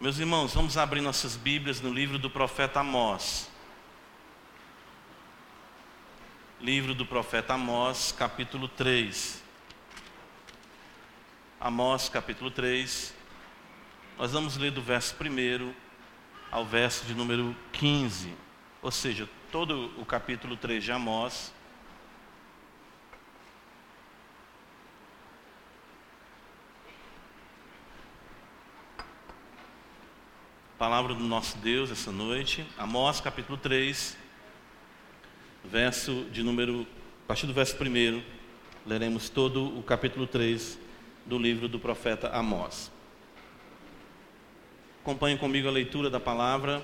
[0.00, 3.50] Meus irmãos, vamos abrir nossas Bíblias no livro do profeta Amós.
[6.58, 9.42] Livro do profeta Amós, capítulo 3.
[11.60, 13.14] Amós, capítulo 3.
[14.16, 15.74] Nós vamos ler do verso 1
[16.50, 18.34] ao verso de número 15.
[18.80, 21.52] Ou seja, todo o capítulo 3 de Amós
[30.80, 34.16] Palavra do nosso Deus essa noite, Amós capítulo 3,
[35.62, 36.86] verso de número,
[37.22, 38.22] a partir do verso 1,
[38.86, 40.78] leremos todo o capítulo 3
[41.26, 42.90] do livro do profeta Amós.
[45.02, 46.82] Acompanhe comigo a leitura da palavra,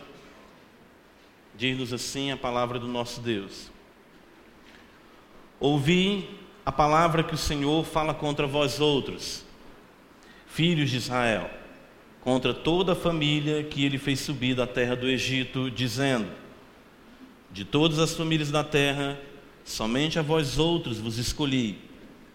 [1.54, 3.70] diz-nos assim a palavra do nosso Deus.
[5.58, 9.42] Ouvi a palavra que o Senhor fala contra vós outros,
[10.46, 11.50] filhos de Israel
[12.26, 16.28] contra toda a família que ele fez subir da terra do Egito, dizendo:
[17.52, 19.16] De todas as famílias da terra,
[19.64, 21.78] somente a vós outros vos escolhi.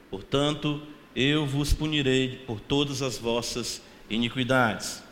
[0.10, 0.82] Portanto,
[1.14, 5.04] eu vos punirei por todas as vossas iniquidades.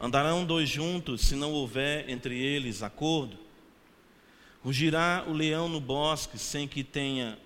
[0.00, 3.38] Andarão dois juntos se não houver entre eles acordo?
[4.64, 7.38] Rugirá o leão no bosque sem que tenha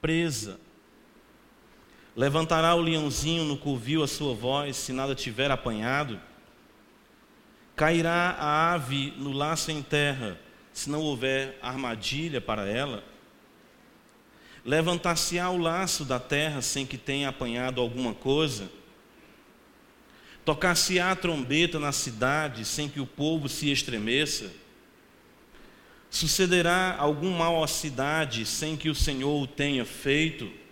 [0.00, 0.60] presa
[2.16, 6.20] Levantará o leãozinho no covil a sua voz, se nada tiver apanhado?
[7.74, 10.38] Cairá a ave no laço em terra,
[10.72, 13.02] se não houver armadilha para ela?
[14.64, 18.70] Levantar-se-á o laço da terra sem que tenha apanhado alguma coisa?
[20.44, 24.52] Tocar-se-á a trombeta na cidade sem que o povo se estremeça?
[26.08, 30.63] Sucederá algum mal à cidade sem que o Senhor o tenha feito?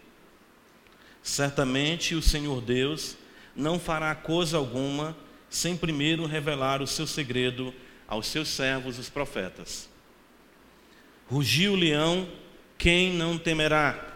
[1.23, 3.17] Certamente o Senhor Deus
[3.55, 5.17] não fará coisa alguma
[5.49, 7.73] sem primeiro revelar o seu segredo
[8.09, 9.89] aos seus servos, os profetas.
[11.31, 12.29] Rugiu o leão,
[12.77, 14.15] quem não temerá?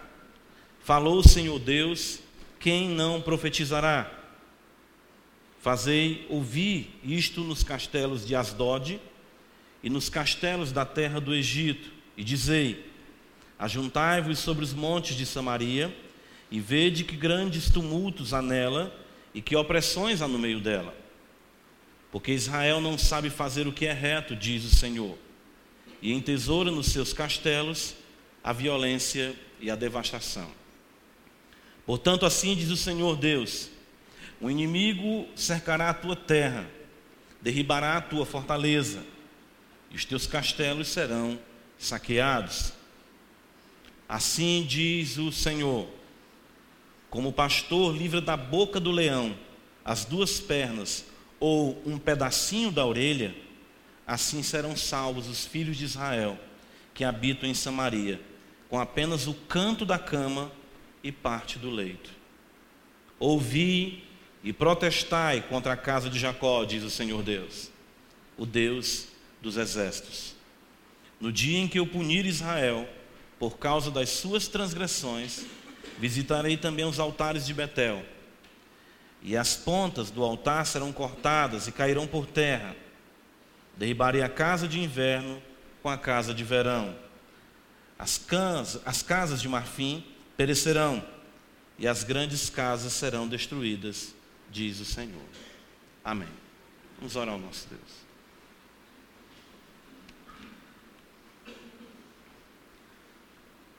[0.80, 2.20] Falou o Senhor Deus,
[2.58, 4.10] quem não profetizará?
[5.60, 9.00] Fazei ouvir isto nos castelos de Asdod
[9.82, 12.90] e nos castelos da terra do Egito, e dizei:
[13.58, 15.94] Ajuntai-vos sobre os montes de Samaria,
[16.50, 18.94] e vede que grandes tumultos há nela
[19.34, 20.94] e que opressões há no meio dela.
[22.10, 25.18] Porque Israel não sabe fazer o que é reto, diz o Senhor,
[26.00, 27.94] e entesoura nos seus castelos
[28.42, 30.50] a violência e a devastação.
[31.84, 33.68] Portanto, assim diz o Senhor Deus:
[34.40, 36.68] o inimigo cercará a tua terra,
[37.40, 39.04] derribará a tua fortaleza,
[39.90, 41.38] e os teus castelos serão
[41.78, 42.72] saqueados.
[44.08, 45.88] Assim diz o Senhor:
[47.16, 49.34] como o pastor livra da boca do leão
[49.82, 51.06] as duas pernas
[51.40, 53.34] ou um pedacinho da orelha,
[54.06, 56.38] assim serão salvos os filhos de Israel
[56.92, 58.20] que habitam em Samaria,
[58.68, 60.52] com apenas o canto da cama
[61.02, 62.10] e parte do leito.
[63.18, 64.04] Ouvi
[64.44, 67.70] e protestai contra a casa de Jacó, diz o Senhor Deus,
[68.36, 69.06] o Deus
[69.40, 70.34] dos exércitos.
[71.18, 72.86] No dia em que eu punir Israel
[73.38, 75.46] por causa das suas transgressões,
[75.98, 78.04] Visitarei também os altares de Betel.
[79.22, 82.76] E as pontas do altar serão cortadas e cairão por terra.
[83.76, 85.42] Derribarei a casa de inverno
[85.82, 86.96] com a casa de verão.
[87.98, 90.04] As, cans, as casas de marfim
[90.36, 91.02] perecerão,
[91.78, 94.14] e as grandes casas serão destruídas,
[94.50, 95.22] diz o Senhor.
[96.04, 96.28] Amém.
[96.98, 98.06] Vamos orar ao nosso Deus.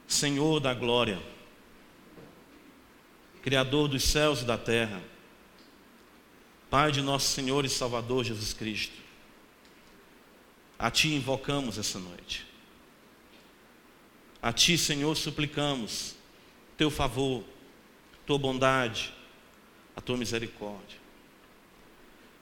[0.07, 1.21] Senhor da glória,
[3.47, 5.01] Criador dos céus e da terra,
[6.69, 8.97] Pai de nosso Senhor e Salvador Jesus Cristo,
[10.77, 12.45] a Ti invocamos essa noite.
[14.41, 16.15] A Ti, Senhor, suplicamos
[16.75, 17.41] Teu favor,
[18.25, 19.13] Tua bondade,
[19.95, 20.99] a Tua misericórdia.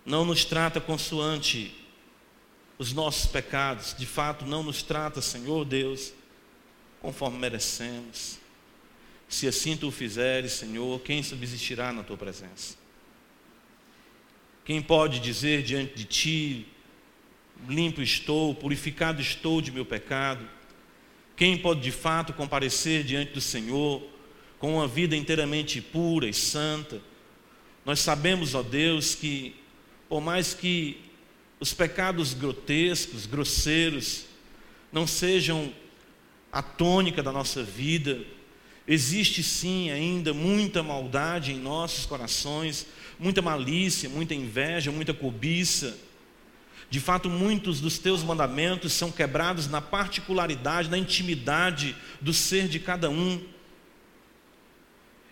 [0.03, 1.85] Não nos trata consoante
[2.79, 6.11] os nossos pecados, de fato, não nos trata, Senhor Deus,
[6.99, 8.43] conforme merecemos.
[9.27, 12.75] Se assim tu o fizeres, Senhor, quem subsistirá na tua presença?
[14.63, 16.67] Quem pode dizer diante de ti,
[17.67, 20.47] limpo estou, purificado estou de meu pecado?
[21.35, 24.01] Quem pode de fato comparecer diante do Senhor
[24.57, 27.01] com uma vida inteiramente pura e santa?
[27.85, 29.55] Nós sabemos, ó Deus, que
[30.07, 31.01] por mais que
[31.59, 34.25] os pecados grotescos, grosseiros,
[34.91, 35.73] não sejam
[36.51, 38.25] a tônica da nossa vida,
[38.87, 42.85] Existe sim ainda muita maldade em nossos corações,
[43.19, 45.97] muita malícia, muita inveja, muita cobiça.
[46.89, 52.79] De fato, muitos dos teus mandamentos são quebrados na particularidade, na intimidade do ser de
[52.79, 53.43] cada um.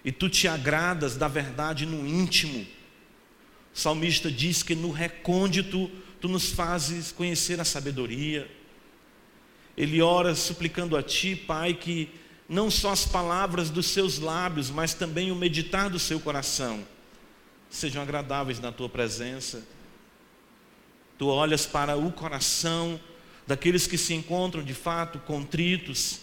[0.03, 2.65] E tu te agradas da verdade no íntimo.
[3.73, 5.89] O salmista diz que no recôndito
[6.19, 8.49] tu nos fazes conhecer a sabedoria.
[9.77, 12.09] Ele ora suplicando a ti, Pai, que
[12.47, 16.85] não só as palavras dos seus lábios, mas também o meditar do seu coração
[17.73, 19.65] sejam agradáveis na tua presença.
[21.17, 22.99] Tu olhas para o coração
[23.47, 26.21] daqueles que se encontram de fato contritos,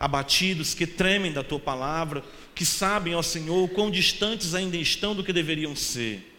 [0.00, 2.24] abatidos, que tremem da tua palavra,
[2.54, 6.34] que sabem, ó Senhor, quão distantes ainda estão do que deveriam ser,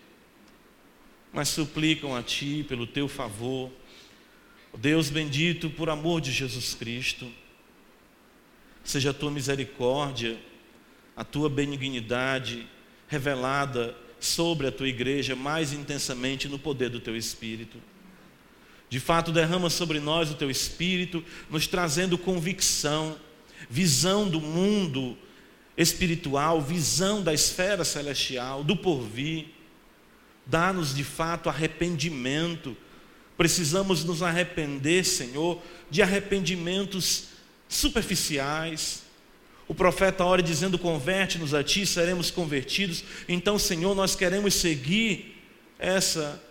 [1.32, 3.72] mas suplicam a Ti pelo Teu favor.
[4.76, 7.32] Deus bendito, por amor de Jesus Cristo,
[8.94, 10.40] seja a Tua misericórdia,
[11.16, 12.68] a Tua benignidade
[13.08, 17.80] revelada sobre a Tua igreja mais intensamente no poder do Teu Espírito.
[18.90, 23.18] De fato, derrama sobre nós o Teu Espírito, nos trazendo convicção,
[23.68, 25.18] visão do mundo
[25.76, 29.48] espiritual, visão da esfera celestial, do porvir.
[30.46, 32.78] Dá-nos de fato arrependimento.
[33.36, 37.33] Precisamos nos arrepender, Senhor, de arrependimentos
[37.76, 39.04] superficiais.
[39.68, 43.04] O profeta ora dizendo: Converte-nos a ti, seremos convertidos.
[43.28, 45.42] Então, Senhor, nós queremos seguir
[45.80, 46.42] essa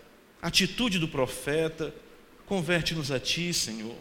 [0.41, 1.95] atitude do profeta.
[2.47, 3.97] Converte-nos a ti, Senhor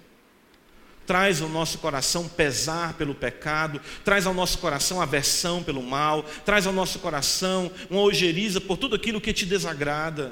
[1.11, 6.65] traz ao nosso coração pesar pelo pecado, traz ao nosso coração aversão pelo mal, traz
[6.65, 10.31] ao nosso coração uma ojeriza por tudo aquilo que te desagrada.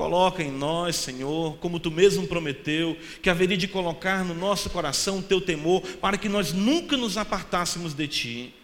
[0.00, 5.18] Coloca em nós, Senhor, como tu mesmo prometeu, que haveria de colocar no nosso coração
[5.18, 8.54] o teu temor, para que nós nunca nos apartássemos de ti.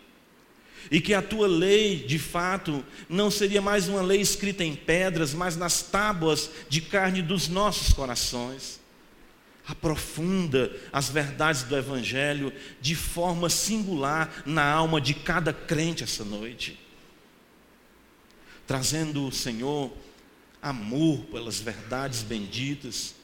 [0.91, 5.35] E que a tua lei, de fato, não seria mais uma lei escrita em pedras,
[5.35, 8.81] mas nas tábuas de carne dos nossos corações
[9.67, 12.51] aprofunda as verdades do Evangelho
[12.81, 16.81] de forma singular na alma de cada crente essa noite,
[18.67, 19.93] trazendo o Senhor
[20.69, 23.15] amor pelas verdades benditas.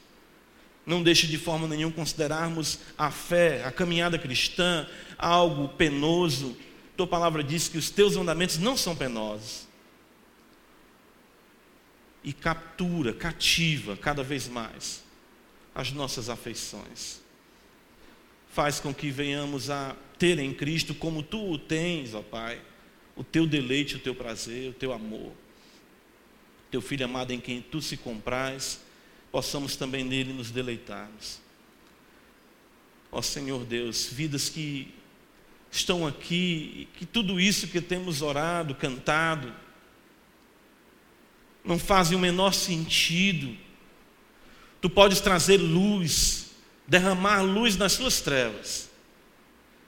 [0.85, 4.87] Não deixe de forma nenhuma considerarmos a fé, a caminhada cristã,
[5.17, 6.57] algo penoso.
[6.95, 9.67] Tua palavra diz que os teus mandamentos não são penosos.
[12.23, 15.03] E captura, cativa cada vez mais
[15.75, 17.21] as nossas afeições.
[18.49, 22.61] Faz com que venhamos a ter em Cristo como tu o tens, ó Pai,
[23.15, 25.33] o teu deleite, o teu prazer, o teu amor.
[26.73, 28.81] Teu filho amado em quem tu se compraz,
[29.31, 31.39] possamos também nele nos deleitarmos.
[33.11, 34.91] Ó Senhor Deus, vidas que
[35.71, 39.53] estão aqui, que tudo isso que temos orado, cantado,
[41.63, 43.55] não fazem o menor sentido
[44.83, 46.51] Tu podes trazer luz,
[46.85, 48.89] derramar luz nas suas trevas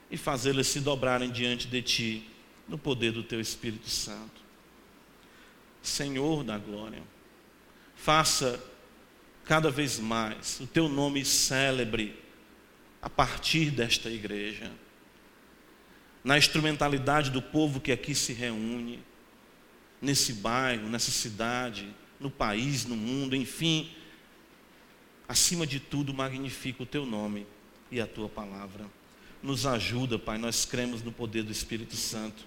[0.10, 2.30] e fazê-las se dobrarem diante de ti
[2.66, 4.45] no poder do teu Espírito Santo.
[5.88, 7.02] Senhor da glória,
[7.96, 8.62] faça
[9.44, 12.20] cada vez mais o teu nome célebre
[13.02, 14.72] a partir desta igreja,
[16.24, 19.00] na instrumentalidade do povo que aqui se reúne,
[20.02, 21.88] nesse bairro, nessa cidade,
[22.20, 23.96] no país, no mundo, enfim
[25.28, 27.46] acima de tudo, magnifica o teu nome
[27.92, 28.86] e a tua palavra.
[29.42, 32.46] Nos ajuda, Pai, nós cremos no poder do Espírito Santo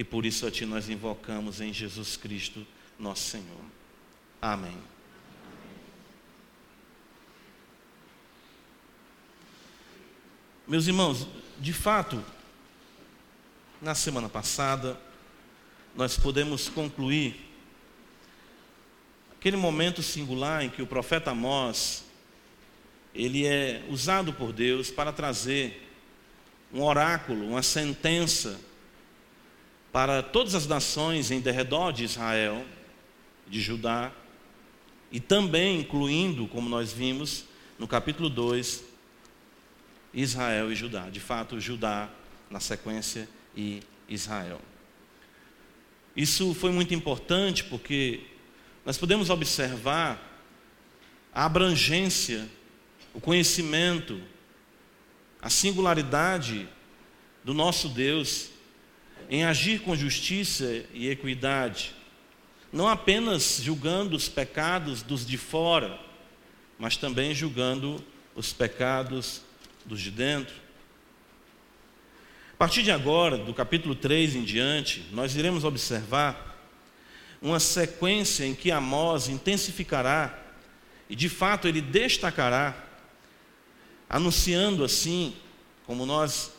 [0.00, 2.66] e por isso a Ti nós invocamos em Jesus Cristo,
[2.98, 3.60] nosso Senhor.
[4.40, 4.78] Amém.
[10.66, 11.28] Meus irmãos,
[11.58, 12.24] de fato,
[13.78, 14.98] na semana passada,
[15.94, 17.48] nós podemos concluir
[19.38, 22.04] Aquele momento singular em que o profeta Amós,
[23.14, 25.90] ele é usado por Deus para trazer
[26.72, 28.69] um oráculo, uma sentença
[29.92, 32.64] para todas as nações em derredor de Israel,
[33.48, 34.12] de Judá,
[35.10, 37.44] e também incluindo, como nós vimos
[37.78, 38.84] no capítulo 2,
[40.14, 41.08] Israel e Judá.
[41.10, 42.08] De fato, Judá
[42.48, 44.60] na sequência e Israel.
[46.16, 48.20] Isso foi muito importante porque
[48.84, 50.28] nós podemos observar
[51.32, 52.48] a abrangência,
[53.14, 54.20] o conhecimento,
[55.40, 56.68] a singularidade
[57.44, 58.49] do nosso Deus
[59.30, 61.94] em agir com justiça e equidade,
[62.72, 66.00] não apenas julgando os pecados dos de fora,
[66.76, 69.42] mas também julgando os pecados
[69.86, 70.54] dos de dentro.
[72.58, 76.58] partir de agora, do capítulo 3 em diante, nós iremos observar
[77.40, 80.38] uma sequência em que Amós intensificará
[81.08, 82.74] e de fato ele destacará,
[84.08, 85.34] anunciando assim,
[85.86, 86.52] como nós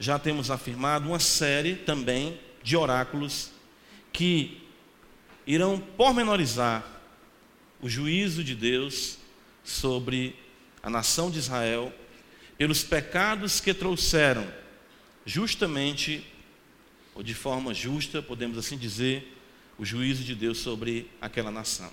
[0.00, 3.50] já temos afirmado, uma série também de oráculos
[4.10, 4.66] que
[5.46, 6.82] irão pormenorizar
[7.82, 9.18] o juízo de Deus
[9.62, 10.34] sobre
[10.82, 11.92] a nação de Israel
[12.56, 14.50] pelos pecados que trouxeram,
[15.26, 16.26] justamente,
[17.14, 19.36] ou de forma justa, podemos assim dizer,
[19.78, 21.90] o juízo de Deus sobre aquela nação.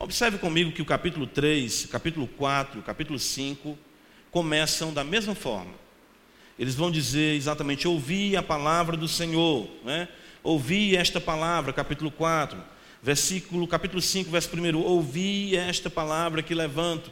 [0.00, 3.78] Observe comigo que o capítulo 3, o capítulo 4, o capítulo 5
[4.32, 5.87] começam da mesma forma.
[6.58, 10.08] Eles vão dizer exatamente: ouvi a palavra do Senhor, né?
[10.42, 12.58] ouvi esta palavra, capítulo 4,
[13.02, 17.10] versículo, capítulo 5, verso 1, ouvi esta palavra que levanto.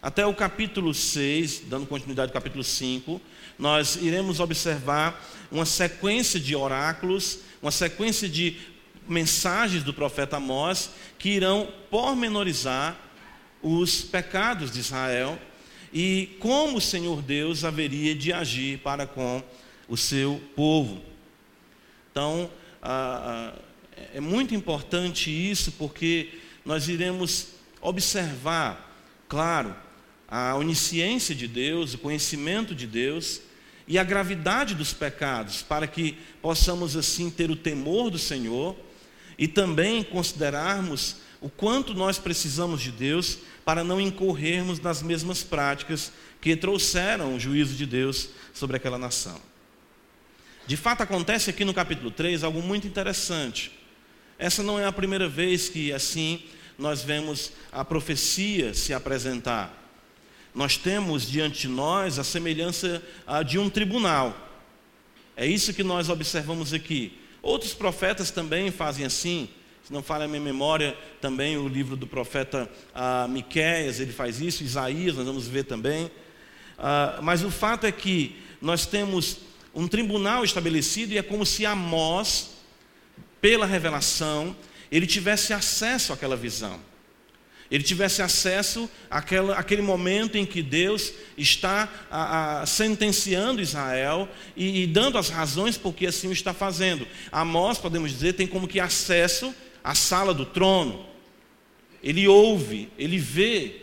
[0.00, 3.20] Até o capítulo 6, dando continuidade ao capítulo 5,
[3.58, 8.56] nós iremos observar uma sequência de oráculos, uma sequência de
[9.08, 12.96] mensagens do profeta Amós que irão pormenorizar
[13.62, 15.38] os pecados de Israel
[15.98, 19.42] e como o Senhor Deus haveria de agir para com
[19.88, 21.00] o seu povo.
[22.10, 22.50] Então,
[24.12, 26.34] é muito importante isso porque
[26.66, 27.46] nós iremos
[27.80, 28.94] observar,
[29.26, 29.74] claro,
[30.28, 33.40] a onisciência de Deus, o conhecimento de Deus
[33.88, 38.76] e a gravidade dos pecados, para que possamos assim ter o temor do Senhor
[39.38, 46.12] e também considerarmos o quanto nós precisamos de Deus para não incorrermos nas mesmas práticas
[46.40, 49.40] que trouxeram o juízo de Deus sobre aquela nação.
[50.68, 53.72] De fato, acontece aqui no capítulo 3 algo muito interessante.
[54.38, 56.44] Essa não é a primeira vez que assim
[56.78, 59.76] nós vemos a profecia se apresentar.
[60.54, 63.02] Nós temos diante de nós a semelhança
[63.44, 64.48] de um tribunal.
[65.36, 67.18] É isso que nós observamos aqui.
[67.42, 69.48] Outros profetas também fazem assim.
[69.86, 74.40] Se não falha a minha memória, também o livro do profeta ah, Miquéias, ele faz
[74.40, 76.10] isso, Isaías, nós vamos ver também.
[76.76, 79.36] Ah, mas o fato é que nós temos
[79.72, 82.56] um tribunal estabelecido e é como se Amós,
[83.40, 84.56] pela revelação,
[84.90, 86.80] ele tivesse acesso àquela visão
[87.70, 94.82] ele tivesse acesso àquela, àquele momento em que Deus está a, a, sentenciando Israel e,
[94.82, 97.06] e, dando as razões por que assim o está fazendo.
[97.32, 99.52] Amós, podemos dizer, tem como que acesso
[99.86, 101.06] à sala do trono.
[102.02, 103.82] Ele ouve, ele vê,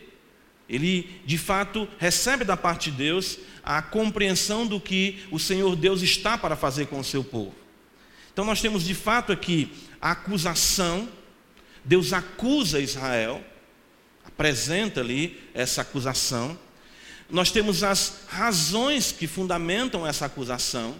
[0.67, 6.01] ele de fato recebe da parte de Deus a compreensão do que o Senhor Deus
[6.01, 7.55] está para fazer com o seu povo.
[8.33, 11.07] Então nós temos de fato aqui a acusação,
[11.85, 13.41] Deus acusa Israel
[14.25, 16.57] apresenta ali essa acusação.
[17.29, 20.95] Nós temos as razões que fundamentam essa acusação.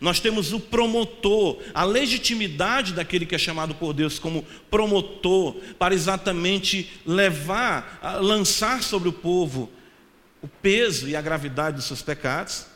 [0.00, 5.94] Nós temos o promotor, a legitimidade daquele que é chamado por Deus como promotor, para
[5.94, 9.70] exatamente levar, lançar sobre o povo
[10.42, 12.66] o peso e a gravidade dos seus pecados.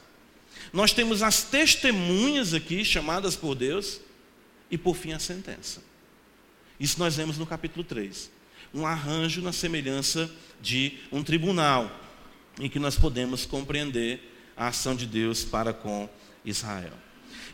[0.73, 4.01] Nós temos as testemunhas aqui, chamadas por Deus,
[4.71, 5.83] e por fim a sentença.
[6.81, 8.31] Isso nós vemos no capítulo 3
[8.75, 11.95] um arranjo na semelhança de um tribunal,
[12.59, 16.09] em que nós podemos compreender a ação de Deus para com
[16.43, 16.95] Israel.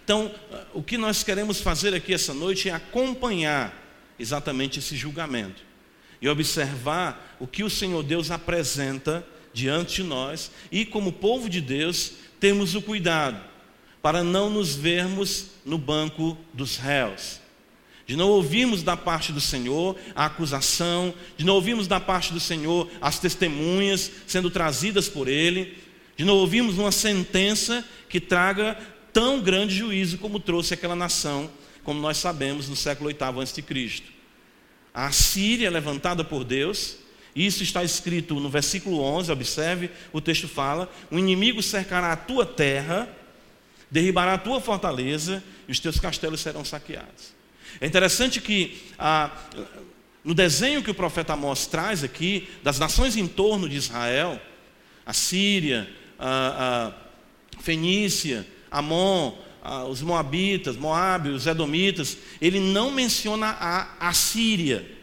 [0.09, 0.31] Então,
[0.73, 3.75] o que nós queremos fazer aqui essa noite é acompanhar
[4.19, 5.63] exatamente esse julgamento
[6.19, 9.23] e observar o que o Senhor Deus apresenta
[9.53, 13.39] diante de nós e, como povo de Deus, temos o cuidado
[14.01, 17.39] para não nos vermos no banco dos réus.
[18.07, 22.41] De não ouvirmos da parte do Senhor a acusação, de não ouvirmos da parte do
[22.41, 25.77] Senhor as testemunhas sendo trazidas por Ele,
[26.17, 28.79] de não ouvirmos uma sentença que traga
[29.13, 31.51] tão grande juízo como trouxe aquela nação,
[31.83, 34.03] como nós sabemos no século VIII a.C.
[34.93, 36.97] A Síria é levantada por Deus,
[37.35, 42.45] isso está escrito no versículo 11, observe, o texto fala: O inimigo cercará a tua
[42.45, 43.09] terra,
[43.91, 47.33] derribará a tua fortaleza, e os teus castelos serão saqueados.
[47.81, 49.31] É interessante que ah,
[50.25, 54.41] no desenho que o profeta Amós traz aqui, das nações em torno de Israel,
[55.07, 55.89] a Síria,
[56.19, 56.93] a,
[57.57, 59.37] a Fenícia, Amon,
[59.91, 64.99] os Moabitas, Moabe, os Edomitas, ele não menciona a, a Síria.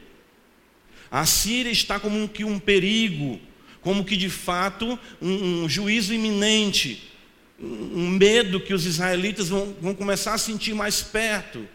[1.12, 3.40] A Síria está como que um perigo,
[3.82, 7.12] como que de fato um, um juízo iminente,
[7.60, 11.68] um medo que os israelitas vão, vão começar a sentir mais perto.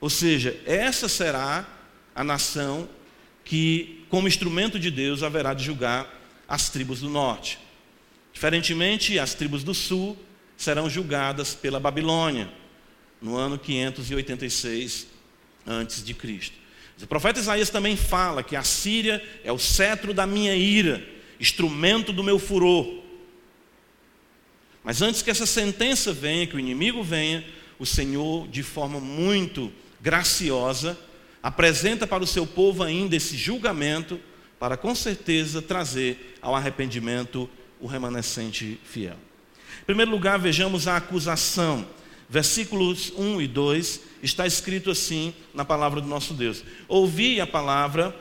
[0.00, 1.66] Ou seja, essa será
[2.14, 2.88] a nação
[3.44, 7.58] que, como instrumento de Deus, haverá de julgar as tribos do norte.
[8.32, 10.16] Diferentemente, as tribos do sul
[10.64, 12.50] serão julgadas pela Babilônia
[13.20, 15.06] no ano 586
[15.66, 16.56] antes de Cristo.
[17.02, 21.06] O profeta Isaías também fala que a Síria é o cetro da minha ira,
[21.38, 23.02] instrumento do meu furor.
[24.82, 27.44] Mas antes que essa sentença venha, que o inimigo venha,
[27.78, 30.98] o Senhor, de forma muito graciosa,
[31.42, 34.18] apresenta para o seu povo ainda esse julgamento,
[34.58, 39.18] para com certeza trazer ao arrependimento o remanescente fiel.
[39.82, 41.86] Em primeiro lugar, vejamos a acusação.
[42.28, 48.14] Versículos 1 e 2 está escrito assim na palavra do nosso Deus: Ouvi a palavra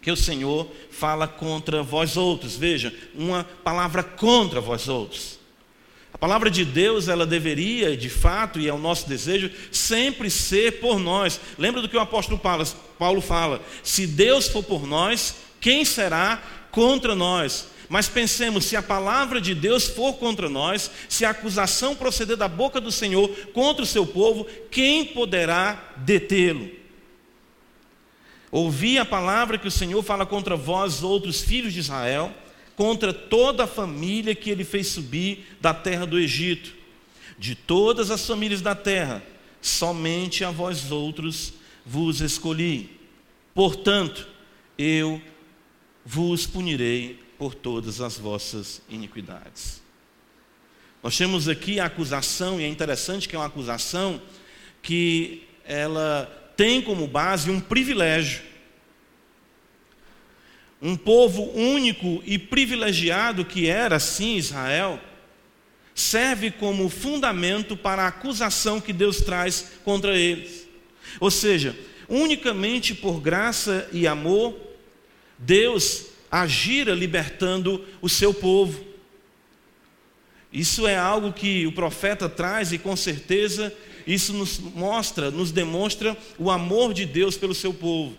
[0.00, 2.56] que o Senhor fala contra vós outros.
[2.56, 5.38] Veja, uma palavra contra vós outros.
[6.12, 10.80] A palavra de Deus, ela deveria, de fato, e é o nosso desejo, sempre ser
[10.80, 11.40] por nós.
[11.58, 12.40] Lembra do que o apóstolo
[12.98, 17.68] Paulo fala: se Deus for por nós, quem será contra nós?
[17.88, 22.48] Mas pensemos, se a palavra de Deus for contra nós, se a acusação proceder da
[22.48, 26.70] boca do Senhor contra o seu povo, quem poderá detê-lo?
[28.50, 32.32] Ouvi a palavra que o Senhor fala contra vós, outros filhos de Israel,
[32.76, 36.72] contra toda a família que ele fez subir da terra do Egito.
[37.36, 39.22] De todas as famílias da terra,
[39.60, 42.90] somente a vós outros vos escolhi.
[43.52, 44.28] Portanto,
[44.78, 45.20] eu
[46.04, 49.82] vos punirei por todas as vossas iniquidades.
[51.02, 54.18] Nós temos aqui a acusação, e é interessante que é uma acusação
[54.80, 56.24] que ela
[56.56, 58.40] tem como base um privilégio
[60.80, 64.98] um povo único e privilegiado que era, sim, Israel,
[65.94, 70.66] serve como fundamento para a acusação que Deus traz contra eles.
[71.20, 74.58] Ou seja, unicamente por graça e amor,
[75.38, 78.84] Deus agira libertando o seu povo.
[80.52, 83.74] Isso é algo que o profeta traz e com certeza
[84.06, 88.16] isso nos mostra, nos demonstra o amor de Deus pelo seu povo.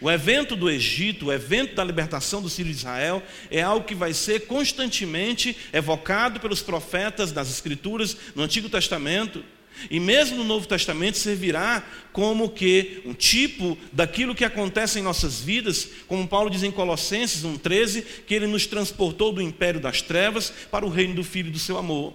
[0.00, 3.94] O evento do Egito, o evento da libertação do Sírio de Israel, é algo que
[3.94, 9.44] vai ser constantemente evocado pelos profetas das Escrituras no Antigo Testamento.
[9.88, 15.40] E mesmo no Novo Testamento servirá como que um tipo daquilo que acontece em nossas
[15.40, 20.52] vidas, como Paulo diz em Colossenses 1,13, que ele nos transportou do império das trevas
[20.70, 22.14] para o reino do Filho do seu amor.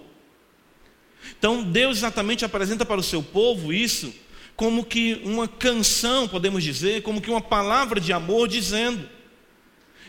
[1.38, 4.12] Então Deus exatamente apresenta para o seu povo isso
[4.54, 9.06] como que uma canção, podemos dizer, como que uma palavra de amor dizendo: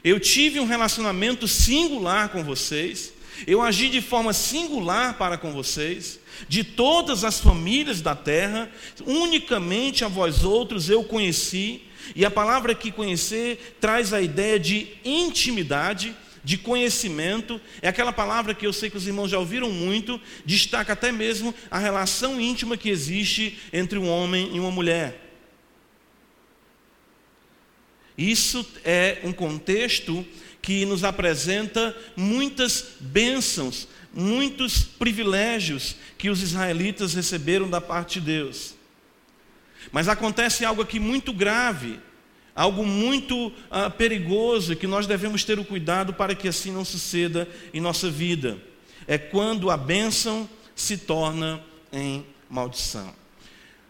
[0.03, 3.13] Eu tive um relacionamento singular com vocês,
[3.45, 8.69] eu agi de forma singular para com vocês, de todas as famílias da terra,
[9.05, 11.81] unicamente a vós outros eu conheci,
[12.15, 18.53] e a palavra que conhecer traz a ideia de intimidade de conhecimento, é aquela palavra
[18.53, 22.77] que eu sei que os irmãos já ouviram muito, destaca até mesmo a relação íntima
[22.77, 25.25] que existe entre um homem e uma mulher.
[28.17, 30.25] Isso é um contexto
[30.67, 38.75] que nos apresenta muitas bênçãos, muitos privilégios que os israelitas receberam da parte de Deus.
[39.93, 42.01] Mas acontece algo aqui muito grave
[42.53, 47.47] algo muito ah, perigoso que nós devemos ter o cuidado para que assim não suceda
[47.71, 48.57] em nossa vida.
[49.07, 53.13] É quando a bênção se torna em maldição.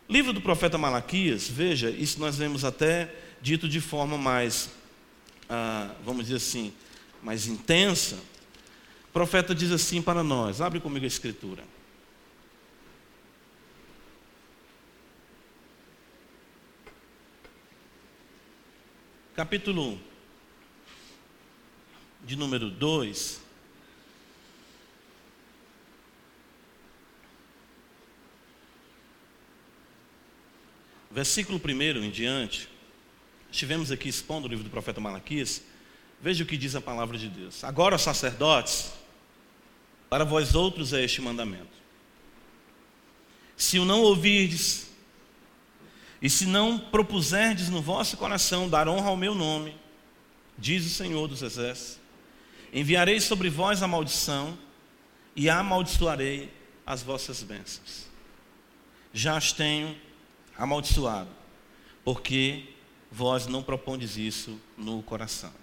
[0.10, 3.10] Livro do profeta Malaquias, veja, isso nós vemos até
[3.42, 4.70] dito de forma mais,
[5.50, 6.74] ah, vamos dizer assim,
[7.22, 8.16] mais intensa.
[9.10, 11.64] O profeta diz assim para nós: abre comigo a escritura.
[19.38, 20.00] capítulo
[22.24, 23.40] de número 2.
[31.12, 32.68] Versículo 1 em diante,
[33.52, 35.62] estivemos aqui expondo o livro do profeta Malaquias.
[36.22, 37.64] Veja o que diz a palavra de Deus.
[37.64, 38.92] Agora, sacerdotes,
[40.10, 41.78] para vós outros é este mandamento:
[43.56, 44.88] se o não ouvirdes,
[46.22, 49.76] e se não propuserdes no vosso coração dar honra ao meu nome,
[50.58, 52.00] diz o Senhor dos Exércitos,
[52.74, 54.58] enviarei sobre vós a maldição
[55.36, 56.52] e amaldiçoarei
[56.86, 58.08] as vossas bênçãos.
[59.14, 59.96] Já as tenho
[60.58, 61.30] amaldiçoado,
[62.04, 62.66] porque
[63.12, 65.54] vós não propondes isso no coração.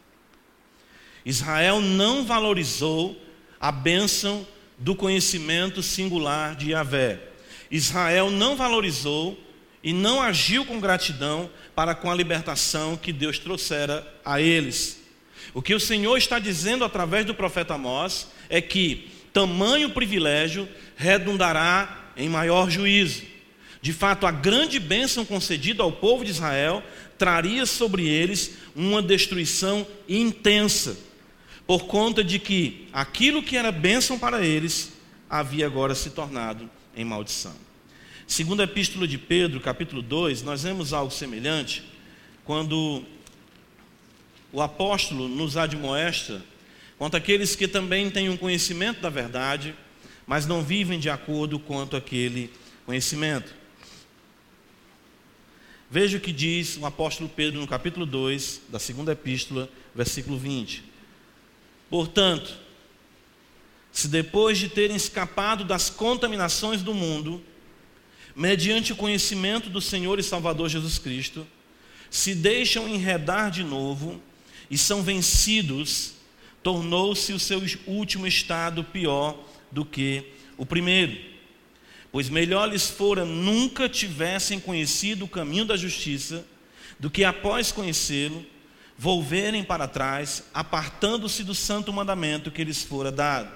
[1.24, 3.20] Israel não valorizou
[3.59, 4.46] a bênção
[4.78, 7.20] do conhecimento singular de Yahvé.
[7.70, 9.38] Israel não valorizou
[9.83, 15.02] e não agiu com gratidão para com a libertação que Deus trouxera a eles.
[15.52, 22.12] O que o Senhor está dizendo através do profeta Amós é que tamanho privilégio redundará
[22.16, 23.22] em maior juízo.
[23.83, 26.83] De fato, a grande bênção concedida ao povo de Israel
[27.18, 30.96] traria sobre eles uma destruição intensa,
[31.66, 34.92] por conta de que aquilo que era bênção para eles
[35.29, 37.55] havia agora se tornado em maldição.
[38.27, 41.85] Segundo a epístola de Pedro, capítulo 2, nós vemos algo semelhante
[42.44, 43.05] quando
[44.53, 46.42] o apóstolo nos admoesta
[46.98, 49.74] quanto aqueles que também têm um conhecimento da verdade,
[50.27, 52.50] mas não vivem de acordo quanto aquele
[52.87, 53.55] conhecimento.
[55.90, 60.83] Veja o que diz o apóstolo Pedro no capítulo 2 da segunda epístola, versículo 20.
[61.90, 62.57] Portanto,
[63.92, 67.42] se depois de terem escapado das contaminações do mundo,
[68.35, 71.47] mediante o conhecimento do Senhor e Salvador Jesus Cristo,
[72.11, 74.20] se deixam enredar de novo
[74.70, 76.14] e são vencidos,
[76.62, 79.38] tornou-se o seu último estado pior
[79.70, 80.25] do que
[80.57, 81.34] o primeiro
[82.14, 86.46] pois melhor lhes fora nunca tivessem conhecido o caminho da justiça,
[86.96, 88.46] do que após conhecê-lo,
[88.96, 93.53] volverem para trás, apartando-se do santo mandamento que lhes fora dado.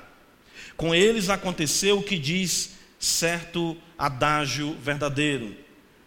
[0.76, 5.54] Com eles aconteceu o que diz certo adágio verdadeiro: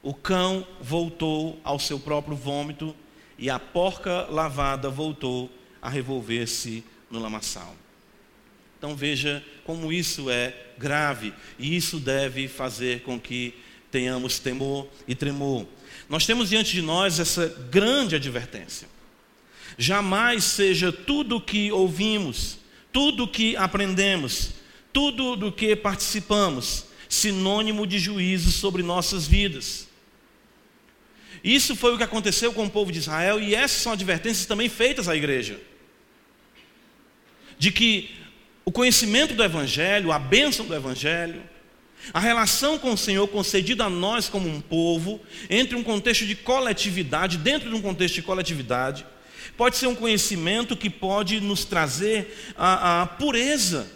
[0.04, 2.94] o cão voltou ao seu próprio vômito,
[3.38, 5.50] e a porca lavada voltou
[5.82, 7.81] a revolver-se no lamaçal.
[8.82, 13.54] Então veja como isso é grave e isso deve fazer com que
[13.92, 15.68] tenhamos temor e tremor.
[16.10, 18.88] Nós temos diante de nós essa grande advertência.
[19.78, 22.58] Jamais seja tudo o que ouvimos,
[22.92, 24.54] tudo o que aprendemos,
[24.92, 29.88] tudo do que participamos, sinônimo de juízo sobre nossas vidas.
[31.44, 34.70] Isso foi o que aconteceu com o povo de Israel e essas são advertências também
[34.70, 35.62] feitas à igreja.
[37.60, 38.20] De que
[38.64, 41.42] o conhecimento do Evangelho, a bênção do Evangelho,
[42.14, 45.20] a relação com o Senhor concedida a nós como um povo,
[45.50, 49.06] entre um contexto de coletividade, dentro de um contexto de coletividade,
[49.56, 53.92] pode ser um conhecimento que pode nos trazer a, a pureza,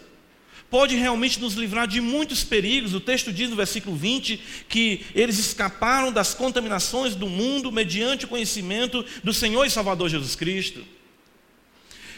[0.70, 2.94] pode realmente nos livrar de muitos perigos.
[2.94, 8.28] O texto diz no versículo 20 que eles escaparam das contaminações do mundo mediante o
[8.28, 10.84] conhecimento do Senhor e Salvador Jesus Cristo.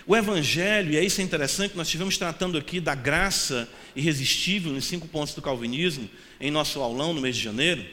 [0.08, 4.86] O Evangelho, e é isso é interessante, nós estivemos tratando aqui da graça irresistível nos
[4.86, 6.08] cinco pontos do Calvinismo,
[6.40, 7.84] em nosso aulão no mês de janeiro.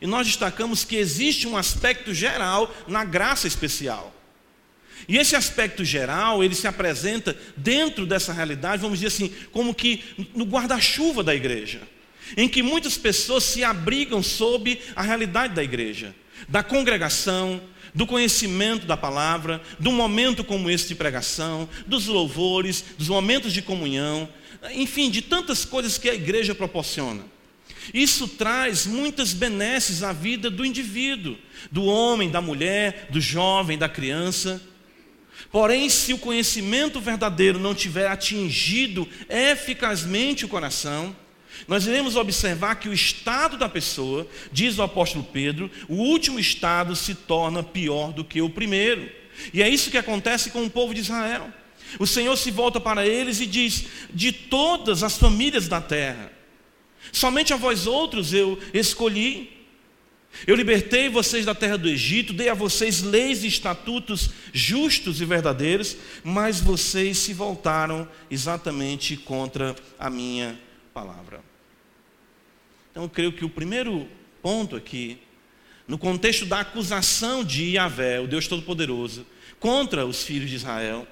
[0.00, 4.14] E nós destacamos que existe um aspecto geral na graça especial.
[5.08, 10.04] E esse aspecto geral, ele se apresenta dentro dessa realidade, vamos dizer assim, como que
[10.36, 11.82] no guarda-chuva da igreja,
[12.36, 16.14] em que muitas pessoas se abrigam sob a realidade da igreja,
[16.48, 17.60] da congregação,
[17.94, 23.62] do conhecimento da palavra, do momento como esse de pregação, dos louvores, dos momentos de
[23.62, 24.28] comunhão,
[24.72, 27.22] enfim, de tantas coisas que a igreja proporciona.
[27.92, 31.36] Isso traz muitas benesses à vida do indivíduo,
[31.70, 34.60] do homem, da mulher, do jovem, da criança.
[35.52, 41.14] Porém, se o conhecimento verdadeiro não tiver atingido eficazmente o coração,
[41.66, 46.94] nós iremos observar que o estado da pessoa, diz o apóstolo Pedro, o último estado
[46.94, 49.10] se torna pior do que o primeiro.
[49.52, 51.52] E é isso que acontece com o povo de Israel.
[51.98, 56.32] O Senhor se volta para eles e diz: De todas as famílias da terra,
[57.12, 59.52] somente a vós outros eu escolhi.
[60.48, 65.24] Eu libertei vocês da terra do Egito, dei a vocês leis e estatutos justos e
[65.24, 70.58] verdadeiros, mas vocês se voltaram exatamente contra a minha
[70.94, 71.42] palavra.
[72.92, 74.08] Então eu creio que o primeiro
[74.40, 75.20] ponto aqui,
[75.88, 79.26] no contexto da acusação de Yahvé, o Deus Todo-Poderoso,
[79.58, 81.06] contra os filhos de Israel,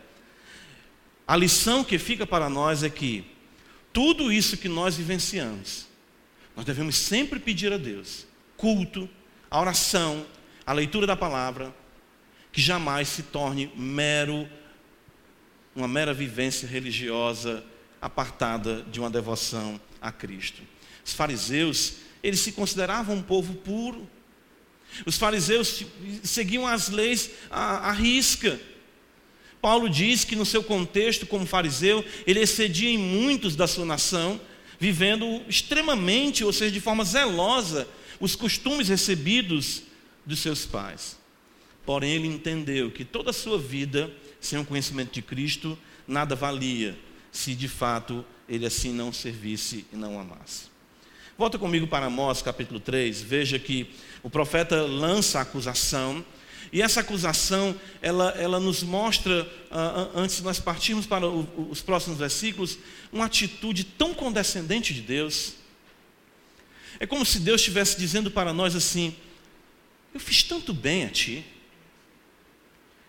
[1.27, 3.25] a lição que fica para nós é que
[3.93, 5.89] tudo isso que nós vivenciamos,
[6.55, 9.11] nós devemos sempre pedir a Deus, culto,
[9.51, 10.25] a oração,
[10.65, 11.75] a leitura da palavra,
[12.53, 14.49] que jamais se torne mero,
[15.75, 17.65] uma mera vivência religiosa
[18.03, 20.61] apartada de uma devoção a Cristo.
[21.07, 24.11] Os fariseus, eles se consideravam um povo puro.
[25.07, 25.85] Os fariseus
[26.25, 28.61] seguiam as leis à, à risca.
[29.61, 34.41] Paulo diz que no seu contexto como fariseu, ele excedia em muitos da sua nação,
[34.81, 37.87] vivendo extremamente, ou seja, de forma zelosa,
[38.19, 39.85] os costumes recebidos
[40.27, 41.17] dos seus pais.
[41.87, 46.99] Porém, ele entendeu que toda a sua vida, sem o conhecimento de Cristo, nada valia
[47.33, 50.71] se de fato ele assim não servisse e não amasse.
[51.37, 53.91] Volta comigo para Amós capítulo 3, veja que
[54.23, 56.25] o profeta lança a acusação,
[56.73, 62.19] E essa acusação, ela, ela nos mostra, uh, antes de nós partirmos para os próximos
[62.19, 62.79] versículos,
[63.13, 65.53] uma atitude tão condescendente de Deus.
[66.99, 69.15] É como se Deus estivesse dizendo para nós assim:
[70.15, 71.45] Eu fiz tanto bem a ti.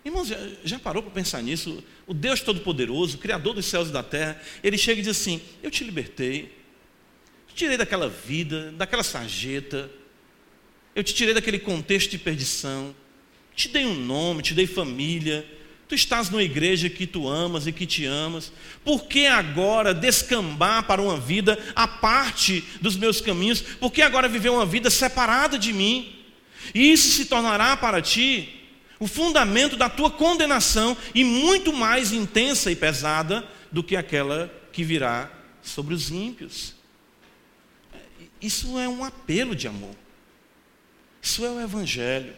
[0.05, 1.81] Irmãos, já, já parou para pensar nisso?
[2.05, 5.71] O Deus Todo-Poderoso, Criador dos céus e da terra, Ele chega e diz assim: Eu
[5.71, 6.53] te libertei,
[7.47, 9.89] te tirei daquela vida, daquela sarjeta,
[10.93, 12.93] eu te tirei daquele contexto de perdição,
[13.55, 15.45] te dei um nome, te dei família.
[15.87, 18.51] Tu estás numa igreja que tu amas e que te amas.
[18.83, 23.61] Por que agora descambar para uma vida à parte dos meus caminhos?
[23.61, 26.15] Por que agora viver uma vida separada de mim?
[26.73, 28.62] E isso se tornará para ti
[29.03, 34.81] o fundamento da tua condenação e muito mais intensa e pesada do que aquela que
[34.81, 35.29] virá
[35.61, 36.73] sobre os ímpios.
[38.41, 39.93] Isso é um apelo de amor.
[41.21, 42.33] Isso é o Evangelho.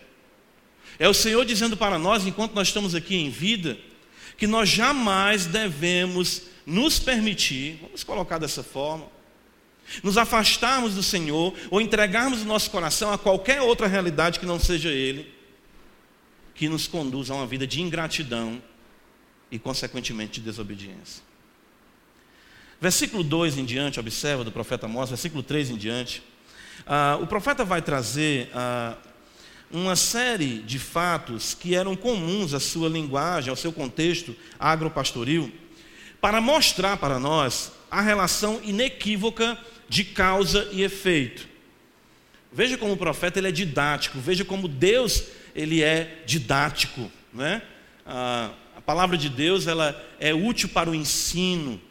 [0.98, 3.78] É o Senhor dizendo para nós, enquanto nós estamos aqui em vida,
[4.36, 9.06] que nós jamais devemos nos permitir, vamos colocar dessa forma,
[10.02, 14.60] nos afastarmos do Senhor ou entregarmos o nosso coração a qualquer outra realidade que não
[14.60, 15.35] seja Ele,
[16.56, 18.62] que nos conduza a uma vida de ingratidão
[19.52, 21.22] e, consequentemente, de desobediência.
[22.80, 26.24] Versículo 2 em diante, observa do profeta Amós, versículo 3 em diante,
[26.86, 28.96] ah, o profeta vai trazer ah,
[29.72, 35.52] uma série de fatos que eram comuns à sua linguagem, ao seu contexto agropastoril,
[36.22, 41.48] para mostrar para nós a relação inequívoca de causa e efeito.
[42.52, 47.62] Veja como o profeta ele é didático, veja como Deus ele é didático, né?
[48.06, 48.52] a,
[48.86, 51.82] palavra de Deus ela é útil para o ensino.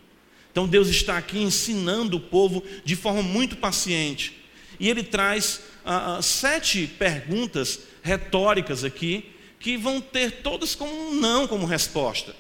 [0.53, 4.37] Então Deus está aqui ensinando o povo de forma muito paciente.
[4.79, 11.49] E ele traz ah, sete perguntas retóricas aqui, que vão ter todas como um não
[11.49, 12.37] como resposta.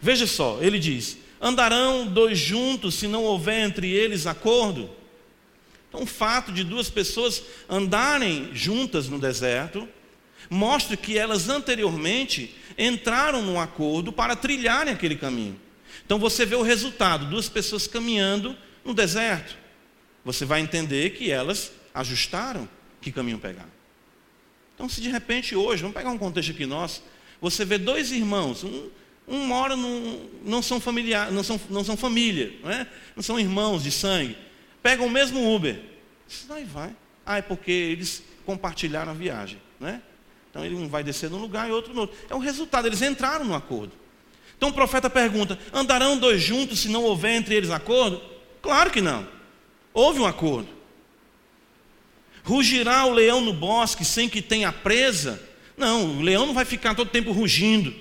[0.00, 4.88] Veja só, ele diz: andarão dois juntos se não houver entre eles acordo?
[5.94, 9.88] Então, o fato de duas pessoas andarem juntas no deserto
[10.50, 15.56] mostra que elas anteriormente entraram num acordo para trilharem aquele caminho.
[16.04, 19.56] Então, você vê o resultado: duas pessoas caminhando no deserto.
[20.24, 22.68] Você vai entender que elas ajustaram
[23.00, 23.68] que caminho pegar.
[24.74, 27.04] Então, se de repente hoje, vamos pegar um contexto aqui nosso,
[27.40, 28.90] você vê dois irmãos, um,
[29.28, 32.86] um mora num, não são familiar, não são, não são família, não, é?
[33.14, 34.36] não são irmãos de sangue,
[34.84, 35.80] pegam o mesmo Uber.
[36.46, 36.94] Daí vai.
[37.24, 39.58] Ah, é porque eles compartilharam a viagem.
[39.80, 40.02] Né?
[40.50, 42.14] Então ele um vai descer num lugar e outro no outro.
[42.28, 43.92] É o resultado, eles entraram no acordo.
[44.58, 48.20] Então o profeta pergunta: andarão dois juntos se não houver entre eles acordo?
[48.60, 49.26] Claro que não.
[49.94, 50.68] Houve um acordo.
[52.42, 55.42] Rugirá o leão no bosque sem que tenha presa?
[55.78, 57.94] Não, o leão não vai ficar todo tempo rugindo.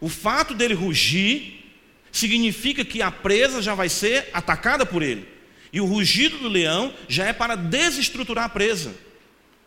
[0.00, 1.62] O fato dele rugir
[2.10, 5.39] significa que a presa já vai ser atacada por ele.
[5.72, 8.94] E o rugido do leão já é para desestruturar a presa.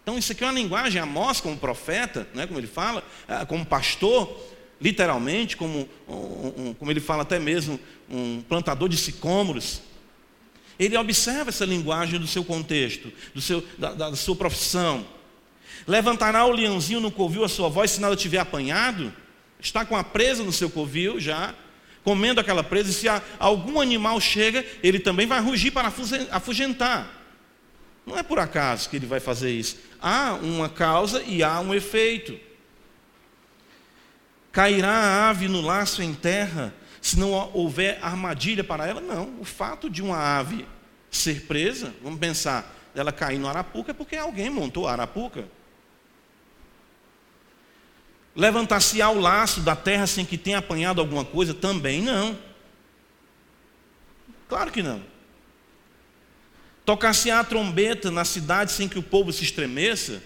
[0.01, 3.65] Então, isso aqui é uma linguagem, Amós, como profeta, né, como ele fala, ah, como
[3.65, 4.37] pastor,
[4.81, 9.81] literalmente, como, um, como ele fala até mesmo, um plantador de sicômoros.
[10.77, 15.05] Ele observa essa linguagem do seu contexto, do seu, da, da sua profissão.
[15.87, 19.13] Levantará o leãozinho no covil a sua voz se nada tiver apanhado?
[19.57, 21.55] Está com a presa no seu covil já,
[22.03, 23.07] comendo aquela presa, e se
[23.39, 25.91] algum animal chega, ele também vai rugir para
[26.31, 27.21] afugentar.
[28.05, 29.77] Não é por acaso que ele vai fazer isso.
[30.01, 32.37] Há uma causa e há um efeito.
[34.51, 39.01] Cairá a ave no laço em terra, se não houver armadilha para ela?
[39.01, 39.39] Não.
[39.39, 40.67] O fato de uma ave
[41.09, 45.45] ser presa, vamos pensar, ela cair no arapuca é porque alguém montou a arapuca.
[48.35, 51.53] Levantar-se ao laço da terra sem que tenha apanhado alguma coisa?
[51.53, 52.37] Também não.
[54.49, 55.01] Claro que não.
[56.85, 60.21] Tocar-se a trombeta na cidade sem que o povo se estremeça?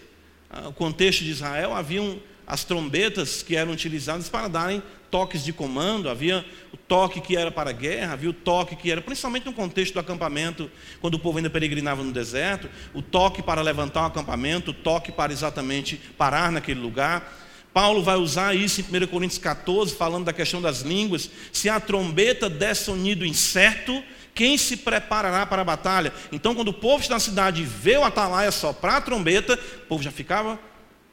[0.50, 5.52] Ah, o contexto de Israel haviam as trombetas que eram utilizadas para darem toques de
[5.52, 9.46] comando, havia o toque que era para a guerra, havia o toque que era, principalmente
[9.46, 14.04] no contexto do acampamento, quando o povo ainda peregrinava no deserto, o toque para levantar
[14.04, 17.47] o acampamento, o toque para exatamente parar naquele lugar.
[17.78, 21.30] Paulo vai usar isso em 1 Coríntios 14, falando da questão das línguas.
[21.54, 26.12] Se a trombeta der sonido incerto, quem se preparará para a batalha?
[26.32, 30.10] Então, quando o povo na cidade vê o atalaia soprar a trombeta, o povo já
[30.10, 30.60] ficava,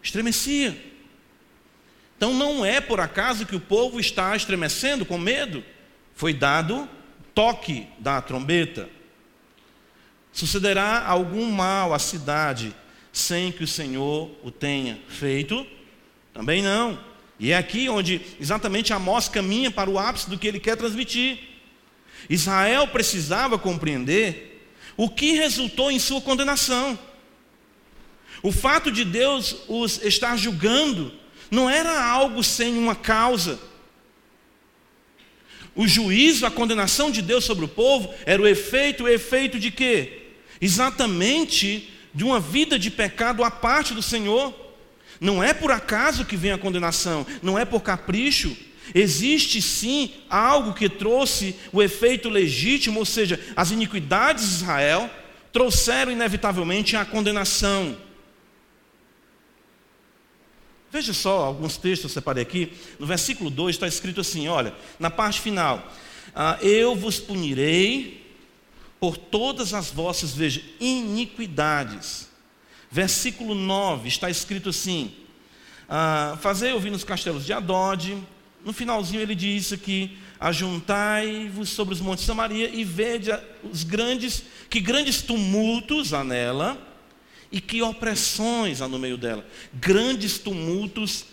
[0.03, 0.74] estremecia.
[2.16, 5.62] Então não é por acaso que o povo está estremecendo com medo.
[6.14, 6.88] Foi dado
[7.35, 8.88] toque da trombeta.
[10.33, 12.74] Sucederá algum mal à cidade,
[13.12, 15.66] sem que o Senhor o tenha feito?
[16.35, 16.99] Também não.
[17.38, 21.38] E é aqui onde exatamente Amós caminha para o ápice do que ele quer transmitir.
[22.29, 26.99] Israel precisava compreender o que resultou em sua condenação.
[28.42, 31.12] O fato de Deus os estar julgando
[31.51, 33.59] não era algo sem uma causa.
[35.75, 39.70] O juízo, a condenação de Deus sobre o povo era o efeito, o efeito de
[39.70, 40.23] quê?
[40.61, 44.63] Exatamente de uma vida de pecado à parte do Senhor.
[45.25, 48.55] Não é por acaso que vem a condenação, não é por capricho.
[48.95, 55.09] Existe sim algo que trouxe o efeito legítimo, ou seja, as iniquidades de Israel
[55.51, 57.97] trouxeram inevitavelmente a condenação.
[60.93, 62.75] Veja só alguns textos eu separei aqui.
[62.99, 65.91] No versículo 2 está escrito assim: olha, na parte final,
[66.35, 68.31] ah, eu vos punirei
[69.01, 72.34] por todas as vossas, veja, iniquidades.
[72.94, 75.12] Versículo 9 está escrito assim:
[75.88, 78.16] ah, Fazei ouvir nos castelos de Adode.
[78.64, 84.44] No finalzinho ele diz aqui: Ajuntai-vos sobre os montes de Samaria e vede os grandes,
[84.70, 86.80] que grandes tumultos há nela
[87.50, 89.44] e que opressões há no meio dela.
[89.72, 91.24] Grandes tumultos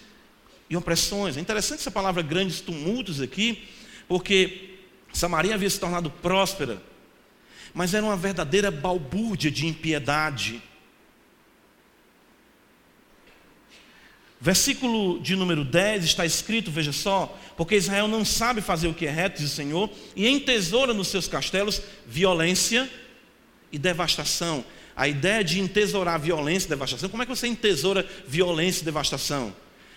[0.67, 1.37] e opressões.
[1.37, 3.67] É interessante essa palavra grandes tumultos aqui,
[4.07, 4.79] porque
[5.13, 6.81] Samaria havia se tornado próspera,
[7.71, 10.59] mas era uma verdadeira balbúrdia de impiedade.
[14.41, 19.05] Versículo de número 10 está escrito, veja só, porque Israel não sabe fazer o que
[19.05, 22.89] é reto, diz o Senhor, e entesoura nos seus castelos violência
[23.71, 28.81] e devastação a ideia de entesourar violência e devastação, como é que você entesoura violência
[28.81, 29.51] e devastação?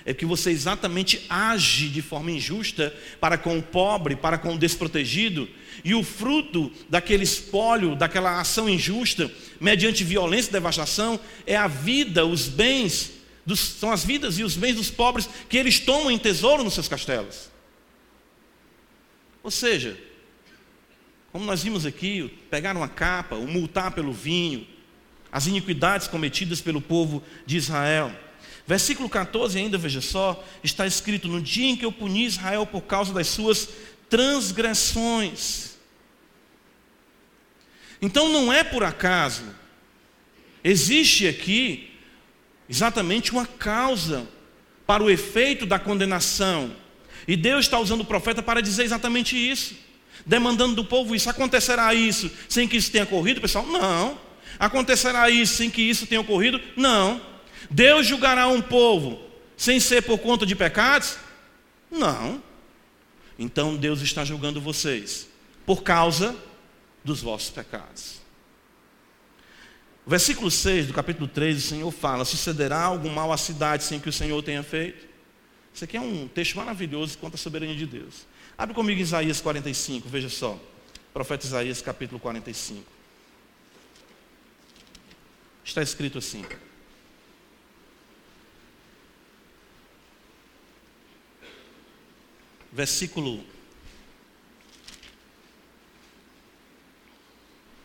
[0.07, 4.59] É que você exatamente age de forma injusta para com o pobre, para com o
[4.59, 5.49] desprotegido,
[5.85, 9.31] e o fruto daquele espólio, daquela ação injusta,
[9.61, 13.13] mediante violência e devastação, é a vida, os bens,
[13.45, 16.75] dos, são as vidas e os bens dos pobres que eles tomam em tesouro nos
[16.75, 17.51] seus castelos.
[19.43, 19.99] Ou seja,
[21.31, 24.67] como nós vimos aqui, pegar uma capa, o multar pelo vinho,
[25.31, 28.15] as iniquidades cometidas pelo povo de Israel.
[28.67, 32.83] Versículo 14, ainda veja só, está escrito: No dia em que eu puni Israel por
[32.83, 33.69] causa das suas
[34.09, 35.75] transgressões.
[38.01, 39.45] Então não é por acaso,
[40.63, 41.94] existe aqui
[42.69, 44.27] exatamente uma causa
[44.87, 46.75] para o efeito da condenação.
[47.27, 49.75] E Deus está usando o profeta para dizer exatamente isso,
[50.27, 51.31] demandando do povo isso.
[51.31, 53.67] Acontecerá isso sem que isso tenha ocorrido, pessoal?
[53.67, 54.19] Não.
[54.59, 56.61] Acontecerá isso sem que isso tenha ocorrido?
[56.77, 57.21] Não.
[57.71, 59.21] Deus julgará um povo
[59.57, 61.17] sem ser por conta de pecados?
[61.91, 62.43] Não.
[63.39, 65.29] Então Deus está julgando vocês
[65.67, 66.37] por causa
[67.03, 68.24] dos vossos pecados.
[70.07, 73.99] O versículo 6 do capítulo 3, o Senhor fala: Sucederá algum mal à cidade sem
[73.99, 75.07] que o Senhor tenha feito?
[75.73, 78.27] Isso aqui é um texto maravilhoso quanto à soberania de Deus.
[78.57, 80.61] Abre comigo Isaías 45, veja só.
[81.13, 82.95] Profeta Isaías, capítulo 45
[85.65, 86.45] está escrito assim:
[92.71, 93.45] versículo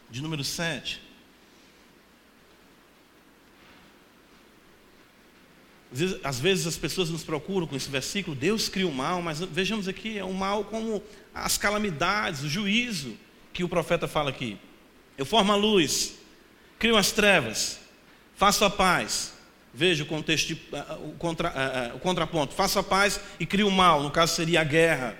[0.09, 1.08] de número 7.
[6.23, 9.87] Às vezes as pessoas nos procuram com esse versículo, Deus cria o mal, mas vejamos
[9.87, 11.01] aqui, é o mal como
[11.33, 13.17] as calamidades, o juízo
[13.51, 14.57] que o profeta fala aqui.
[15.17, 16.19] Eu formo a luz,
[16.79, 17.77] Crio as trevas,
[18.37, 19.33] faço a paz.
[19.71, 22.55] Veja o contexto, de, uh, o, contra, uh, o contraponto.
[22.55, 25.15] Faço a paz e crio o mal, no caso seria a guerra,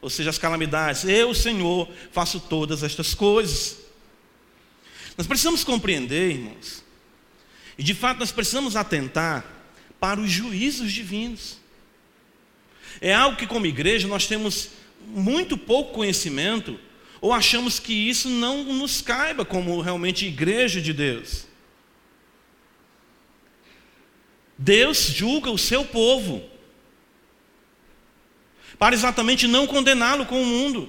[0.00, 1.04] ou seja, as calamidades.
[1.04, 3.78] Eu, Senhor, faço todas estas coisas.
[5.16, 6.84] Nós precisamos compreender, irmãos,
[7.76, 9.44] e de fato nós precisamos atentar
[10.00, 11.58] para os juízos divinos.
[13.00, 14.70] É algo que, como igreja, nós temos
[15.06, 16.78] muito pouco conhecimento
[17.20, 21.46] ou achamos que isso não nos caiba como realmente igreja de Deus?
[24.56, 26.42] Deus julga o seu povo
[28.78, 30.88] para exatamente não condená-lo com o mundo.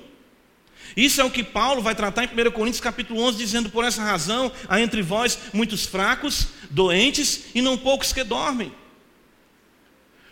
[0.97, 4.03] Isso é o que Paulo vai tratar em 1 Coríntios capítulo 11, dizendo: Por essa
[4.03, 8.73] razão há entre vós muitos fracos, doentes e não poucos que dormem.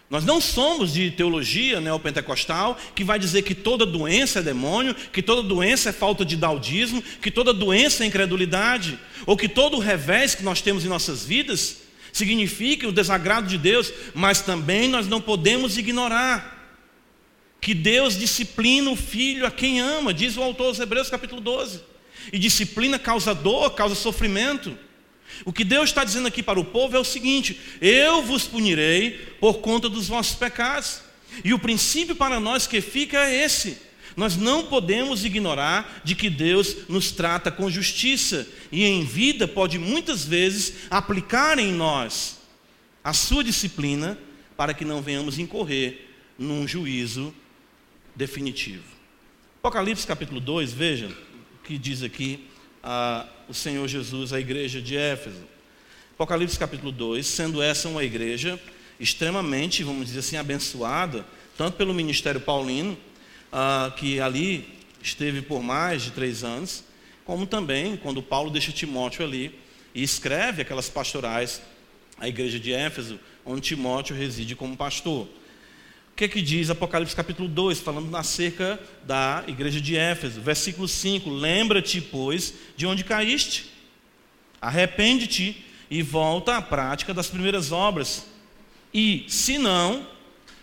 [0.10, 5.22] Nós não somos de teologia neopentecostal que vai dizer que toda doença é demônio, que
[5.22, 10.34] toda doença é falta de daudismo, que toda doença é incredulidade, ou que todo revés
[10.34, 11.82] que nós temos em nossas vidas
[12.14, 16.56] significa o desagrado de Deus, mas também nós não podemos ignorar
[17.60, 21.82] que Deus disciplina o filho a quem ama, diz o autor aos Hebreus capítulo 12.
[22.32, 24.78] E disciplina causa dor, causa sofrimento.
[25.46, 29.12] O que Deus está dizendo aqui para o povo é o seguinte: eu vos punirei
[29.40, 31.02] por conta dos vossos pecados.
[31.44, 33.78] E o princípio para nós que fica é esse:
[34.16, 39.78] nós não podemos ignorar de que Deus nos trata com justiça e em vida pode
[39.78, 42.40] muitas vezes aplicar em nós
[43.04, 44.18] a sua disciplina
[44.58, 47.34] para que não venhamos incorrer num juízo
[48.16, 48.84] definitivo.
[49.60, 52.48] Apocalipse capítulo 2, veja o que diz aqui
[52.90, 55.44] ah, o Senhor Jesus à igreja de Éfeso.
[56.14, 58.58] Apocalipse capítulo 2, sendo essa uma igreja
[58.98, 61.26] extremamente, vamos dizer assim, abençoada,
[61.58, 62.98] tanto pelo ministério paulino,
[63.52, 64.70] ah, que ali
[65.02, 66.86] esteve por mais de três anos,
[67.26, 69.54] como também quando Paulo deixa Timóteo ali
[69.94, 71.62] e escreve aquelas pastorais
[72.18, 75.28] à igreja de Éfeso, onde Timóteo reside como pastor.
[76.18, 80.42] Que é que diz Apocalipse capítulo 2, falando acerca da igreja de Éfeso?
[80.42, 83.70] Versículo 5: Lembra-te, pois, de onde caíste,
[84.60, 88.26] arrepende-te e volta à prática das primeiras obras.
[88.92, 90.08] E, se não,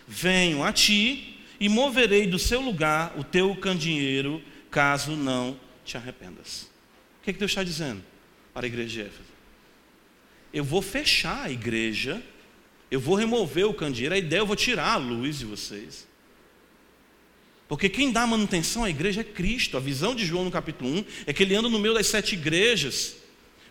[0.05, 6.63] venho a ti e moverei do seu lugar o teu candeeiro, caso não te arrependas.
[7.21, 8.03] O que, é que Deus está dizendo
[8.53, 9.29] para a igreja de Éfeso?
[10.51, 12.21] Eu vou fechar a igreja,
[12.89, 16.07] eu vou remover o candeeiro, a ideia é eu vou tirar a luz de vocês.
[17.67, 19.75] Porque quem dá manutenção à igreja é Cristo.
[19.75, 22.35] A visão de João no capítulo 1 é que ele anda no meio das sete
[22.35, 23.15] igrejas.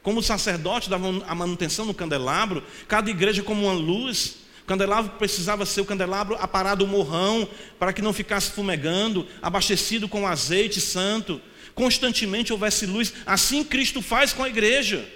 [0.02, 4.38] Como o sacerdote dava a manutenção no candelabro, cada igreja como uma luz.
[4.62, 7.48] O candelabro precisava ser o candelabro aparado morrão,
[7.78, 11.40] para que não ficasse fumegando, abastecido com azeite santo,
[11.74, 13.12] constantemente houvesse luz.
[13.24, 15.06] Assim Cristo faz com a igreja.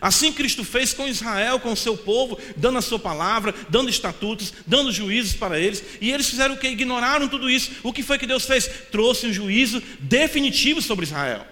[0.00, 4.52] Assim Cristo fez com Israel, com o seu povo, dando a sua palavra, dando estatutos,
[4.66, 6.68] dando juízos para eles, e eles fizeram o que?
[6.68, 7.70] Ignoraram tudo isso.
[7.82, 8.68] O que foi que Deus fez?
[8.90, 11.46] Trouxe um juízo definitivo sobre Israel.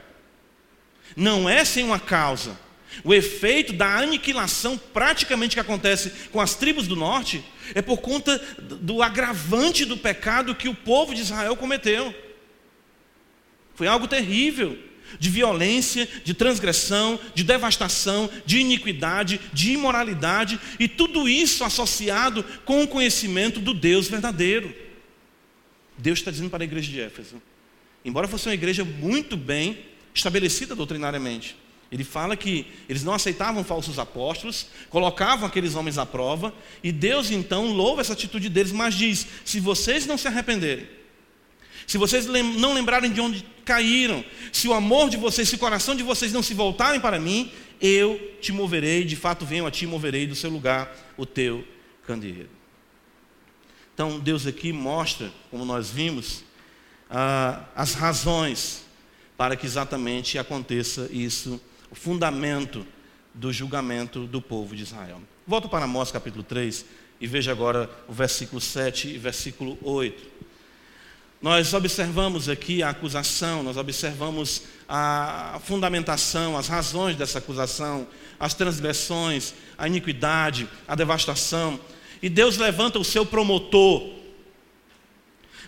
[1.16, 2.58] Não é sem uma causa.
[3.04, 7.42] O efeito da aniquilação praticamente que acontece com as tribos do norte
[7.74, 12.14] é por conta do agravante do pecado que o povo de Israel cometeu.
[13.74, 14.78] Foi algo terrível
[15.18, 22.82] de violência, de transgressão, de devastação, de iniquidade, de imoralidade e tudo isso associado com
[22.82, 24.74] o conhecimento do Deus verdadeiro.
[25.98, 27.40] Deus está dizendo para a igreja de Éfeso,
[28.04, 29.78] embora fosse uma igreja muito bem
[30.14, 31.56] estabelecida doutrinariamente,
[31.92, 37.30] ele fala que eles não aceitavam falsos apóstolos, colocavam aqueles homens à prova, e Deus
[37.30, 40.88] então louva essa atitude deles, mas diz: se vocês não se arrependerem,
[41.86, 45.94] se vocês não lembrarem de onde caíram, se o amor de vocês, se o coração
[45.94, 49.86] de vocês não se voltarem para mim, eu te moverei, de fato venho a ti
[49.86, 51.66] moverei do seu lugar o teu
[52.06, 52.50] candeeiro.
[53.94, 56.44] Então Deus aqui mostra, como nós vimos,
[57.10, 58.84] ah, as razões
[59.36, 61.60] para que exatamente aconteça isso
[61.90, 62.86] o fundamento
[63.34, 65.20] do julgamento do povo de Israel.
[65.46, 66.84] Volto para Amós capítulo 3
[67.20, 70.31] e veja agora o versículo 7 e versículo 8.
[71.42, 78.06] Nós observamos aqui a acusação, nós observamos a fundamentação, as razões dessa acusação,
[78.38, 81.80] as transgressões, a iniquidade, a devastação.
[82.22, 84.22] E Deus levanta o seu promotor,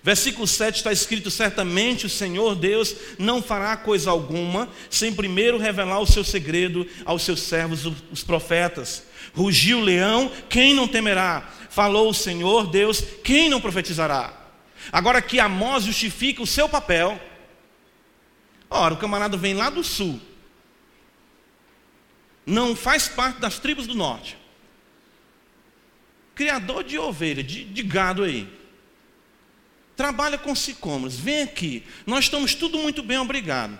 [0.05, 5.99] Versículo 7 está escrito: Certamente o Senhor Deus não fará coisa alguma sem primeiro revelar
[5.99, 9.05] o seu segredo aos seus servos, os profetas.
[9.35, 11.51] Rugiu o leão, quem não temerá?
[11.70, 14.44] Falou o Senhor Deus, quem não profetizará?
[14.93, 17.20] Agora que Amós justifica o seu papel.
[18.70, 20.20] Ora, o camarada vem lá do sul,
[22.45, 24.37] não faz parte das tribos do norte,
[26.35, 28.49] criador de ovelha, de, de gado aí
[29.97, 31.85] trabalha com sicômoros, vem aqui.
[32.07, 33.78] Nós estamos tudo muito bem, obrigado.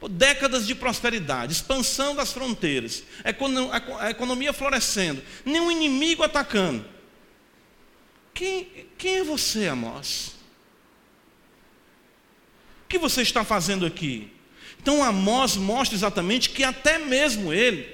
[0.00, 6.84] Por décadas de prosperidade, expansão das fronteiras, a economia florescendo, nenhum inimigo atacando.
[8.38, 10.36] Quem, quem é você, Amós?
[12.84, 14.30] O que você está fazendo aqui?
[14.80, 17.84] Então Amós mostra exatamente que até mesmo ele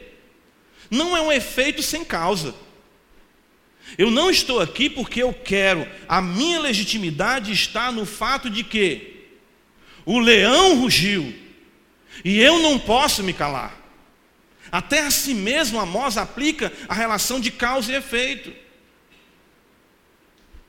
[0.90, 2.54] não é um efeito sem causa.
[3.96, 5.88] Eu não estou aqui porque eu quero.
[6.06, 9.30] A minha legitimidade está no fato de que
[10.04, 11.34] o leão rugiu
[12.22, 13.82] e eu não posso me calar.
[14.70, 18.63] Até a si mesmo Amós aplica a relação de causa e efeito.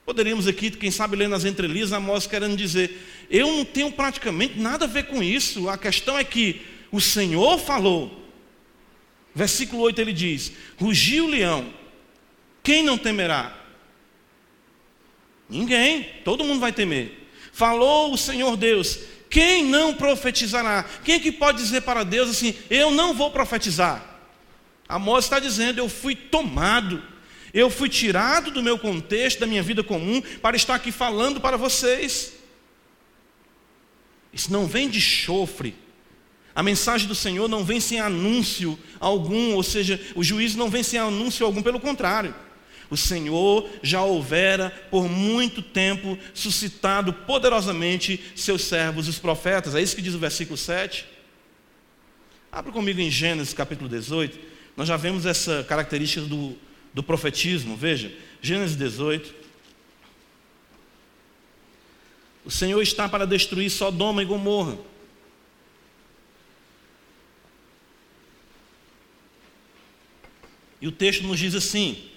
[0.06, 4.86] Poderíamos aqui, quem sabe, ler nas entrelinhas, Amós querendo dizer: eu não tenho praticamente nada
[4.86, 5.68] a ver com isso.
[5.68, 8.24] A questão é que o Senhor falou.
[9.34, 11.74] Versículo 8 ele diz: rugiu o leão
[12.66, 13.56] quem não temerá?
[15.47, 17.30] Ninguém, todo mundo vai temer.
[17.53, 20.84] Falou o Senhor Deus: Quem não profetizará?
[21.03, 24.03] Quem é que pode dizer para Deus assim: Eu não vou profetizar?
[24.89, 27.03] Amós está dizendo: Eu fui tomado,
[27.56, 31.56] eu fui tirado do meu contexto, da minha vida comum, para estar aqui falando para
[31.56, 32.34] vocês.
[34.34, 35.74] Isso não vem de chofre.
[36.53, 40.84] A mensagem do Senhor não vem sem anúncio algum, ou seja, o juízo não vem
[40.84, 42.36] sem anúncio algum, pelo contrário.
[42.89, 49.76] O Senhor já houvera por muito tempo suscitado poderosamente seus servos, os profetas.
[49.76, 51.06] É isso que diz o versículo 7.
[52.51, 54.38] Abra comigo em Gênesis capítulo 18.
[54.76, 56.58] Nós já vemos essa característica do,
[56.96, 57.76] do profetismo.
[57.76, 58.10] Veja,
[58.41, 59.36] Gênesis 18.
[62.46, 64.78] O Senhor está para destruir Sodoma e Gomorra.
[70.80, 72.10] E o texto nos diz assim: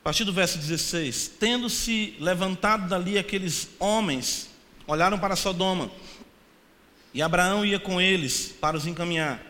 [0.00, 4.50] A partir do verso 16: Tendo-se levantado dali aqueles homens,
[4.84, 5.92] olharam para Sodoma,
[7.14, 9.47] e Abraão ia com eles para os encaminhar.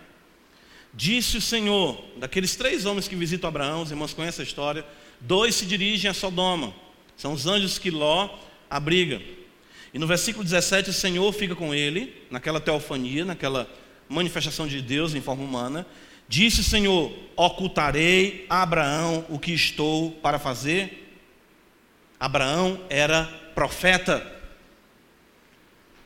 [0.98, 4.84] Disse o Senhor, daqueles três homens que visitam Abraão, os irmãos conhecem a história,
[5.20, 6.74] dois se dirigem a Sodoma,
[7.16, 8.28] são os anjos que Ló
[8.68, 9.22] abriga.
[9.94, 13.70] E no versículo 17, o Senhor fica com ele, naquela teofania, naquela
[14.08, 15.86] manifestação de Deus em forma humana,
[16.28, 21.06] Disse o Senhor: Ocultarei a Abraão o que estou para fazer.
[22.20, 23.24] Abraão era
[23.54, 24.34] profeta.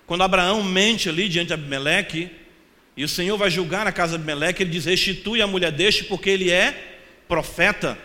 [0.06, 2.30] Quando Abraão mente ali diante de Abimeleque,
[2.96, 6.04] e o Senhor vai julgar a casa de Abimeleque, ele diz: Restitui a mulher deste,
[6.04, 7.98] porque ele é profeta.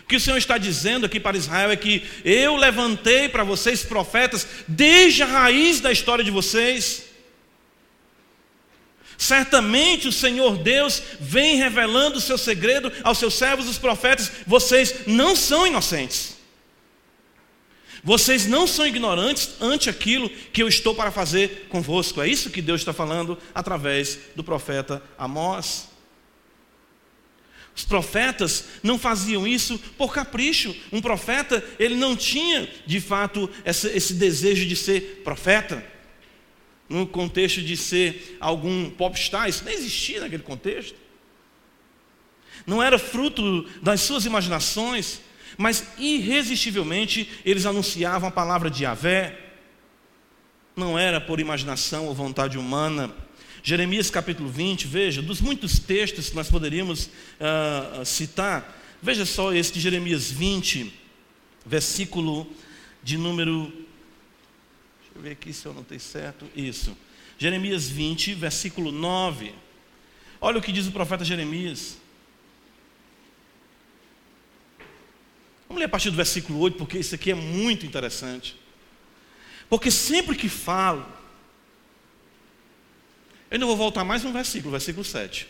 [0.00, 3.84] O que o Senhor está dizendo aqui para Israel é que eu levantei para vocês
[3.84, 7.04] profetas desde a raiz da história de vocês.
[9.16, 14.32] Certamente o Senhor Deus vem revelando o seu segredo aos seus servos, os profetas.
[14.44, 16.41] Vocês não são inocentes.
[18.04, 22.20] Vocês não são ignorantes ante aquilo que eu estou para fazer convosco.
[22.20, 25.88] É isso que Deus está falando através do profeta Amós.
[27.74, 30.74] Os profetas não faziam isso por capricho.
[30.90, 35.92] Um profeta, ele não tinha, de fato, esse, desejo de ser profeta
[36.88, 40.94] no contexto de ser algum popstar, isso não existia naquele contexto.
[42.66, 45.20] Não era fruto das suas imaginações,
[45.56, 49.38] mas irresistivelmente eles anunciavam a palavra de Yahvé.
[50.76, 53.14] Não era por imaginação ou vontade humana.
[53.62, 59.72] Jeremias capítulo 20, veja, dos muitos textos que nós poderíamos uh, citar, veja só esse
[59.72, 60.92] de Jeremias 20,
[61.64, 62.50] versículo
[63.04, 63.82] de número
[65.12, 66.46] Deixa eu ver aqui se eu tenho certo.
[66.56, 66.96] Isso.
[67.36, 69.52] Jeremias 20, versículo 9.
[70.40, 71.98] Olha o que diz o profeta Jeremias.
[75.72, 78.54] Vamos ler a partir do versículo 8, porque isso aqui é muito interessante.
[79.70, 81.00] Porque sempre que falo,
[83.50, 85.48] eu ainda vou voltar mais um versículo, versículo 7.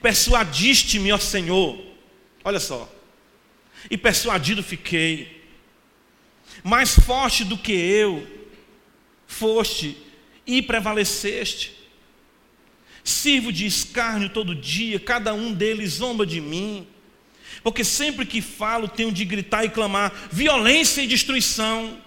[0.00, 1.84] Persuadiste-me, ó Senhor,
[2.44, 2.88] olha só,
[3.90, 5.42] e persuadido fiquei,
[6.62, 8.24] mais forte do que eu,
[9.26, 9.98] foste
[10.46, 11.74] e prevaleceste.
[13.02, 16.86] Sirvo de escárnio todo dia, cada um deles zomba de mim,
[17.64, 21.98] porque sempre que falo tenho de gritar e clamar violência e destruição,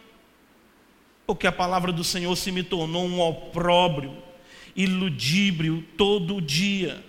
[1.25, 4.15] porque a palavra do Senhor se me tornou um opróbrio,
[4.75, 7.03] iludíbrio todo dia.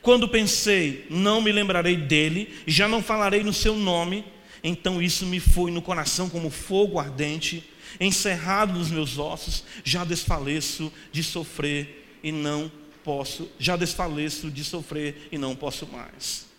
[0.00, 4.24] Quando pensei, não me lembrarei dele, já não falarei no seu nome,
[4.62, 7.62] então isso me foi no coração como fogo ardente,
[8.00, 12.72] encerrado nos meus ossos, já desfaleço de sofrer e não
[13.04, 16.53] posso, já desfaleço de sofrer e não posso mais.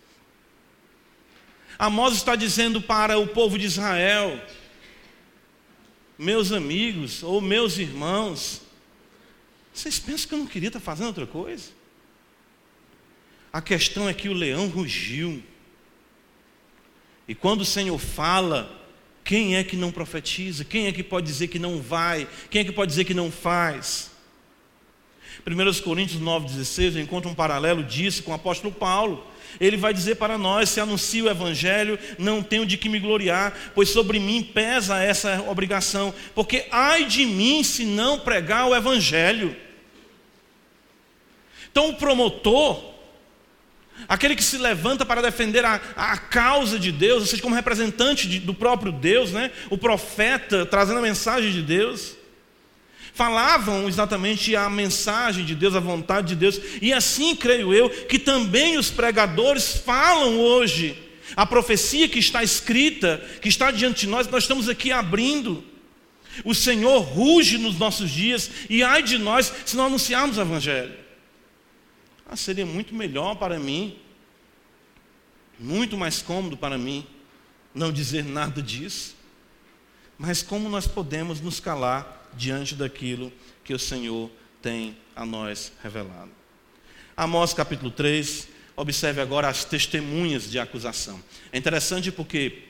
[1.78, 4.41] Amós está dizendo para o povo de Israel,
[6.17, 8.61] meus amigos ou meus irmãos,
[9.73, 11.71] vocês pensam que eu não queria estar fazendo outra coisa?
[13.51, 15.43] A questão é que o leão rugiu.
[17.28, 18.84] E quando o Senhor fala,
[19.23, 20.63] quem é que não profetiza?
[20.63, 22.28] Quem é que pode dizer que não vai?
[22.49, 24.11] Quem é que pode dizer que não faz?
[25.45, 29.26] 1 Coríntios 9,16 encontra um paralelo disso com o apóstolo Paulo.
[29.60, 33.53] Ele vai dizer para nós: se anuncio o Evangelho, não tenho de que me gloriar,
[33.74, 39.56] pois sobre mim pesa essa obrigação, porque ai de mim se não pregar o Evangelho.
[41.76, 42.82] Então, o promotor,
[44.08, 48.30] aquele que se levanta para defender a, a causa de Deus, ou seja, como representante
[48.30, 49.51] de, do próprio Deus, né?
[49.70, 52.14] o profeta trazendo a mensagem de Deus,
[53.16, 58.20] falavam exatamente a mensagem de Deus, a vontade de Deus, e assim creio eu que
[58.20, 61.01] também os pregadores falam hoje
[61.36, 65.63] A profecia que está escrita, que está diante de nós, nós estamos aqui abrindo.
[66.43, 70.93] O Senhor ruge nos nossos dias e ai de nós se não anunciarmos o Evangelho.
[72.28, 73.97] Ah, seria muito melhor para mim,
[75.59, 77.05] muito mais cômodo para mim,
[77.74, 79.16] não dizer nada disso.
[80.18, 83.31] Mas como nós podemos nos calar diante daquilo
[83.63, 84.29] que o Senhor
[84.61, 86.31] tem a nós revelado?
[87.15, 91.21] Amós capítulo 3, observe agora as testemunhas de acusação.
[91.51, 92.63] É interessante porque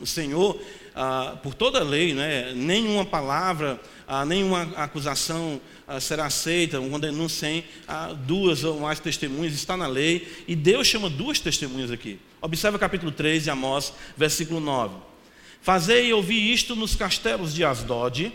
[0.00, 0.60] o Senhor,
[0.94, 6.98] ah, por toda a lei, né, nenhuma palavra, ah, nenhuma acusação ah, será aceita, uma
[6.98, 11.90] denúncia sem ah, duas ou mais testemunhas, está na lei, e Deus chama duas testemunhas
[11.90, 12.18] aqui.
[12.40, 14.96] Observe o capítulo 3 de Amós, versículo 9.
[15.60, 18.32] Fazei e ouvi isto nos castelos de Asdod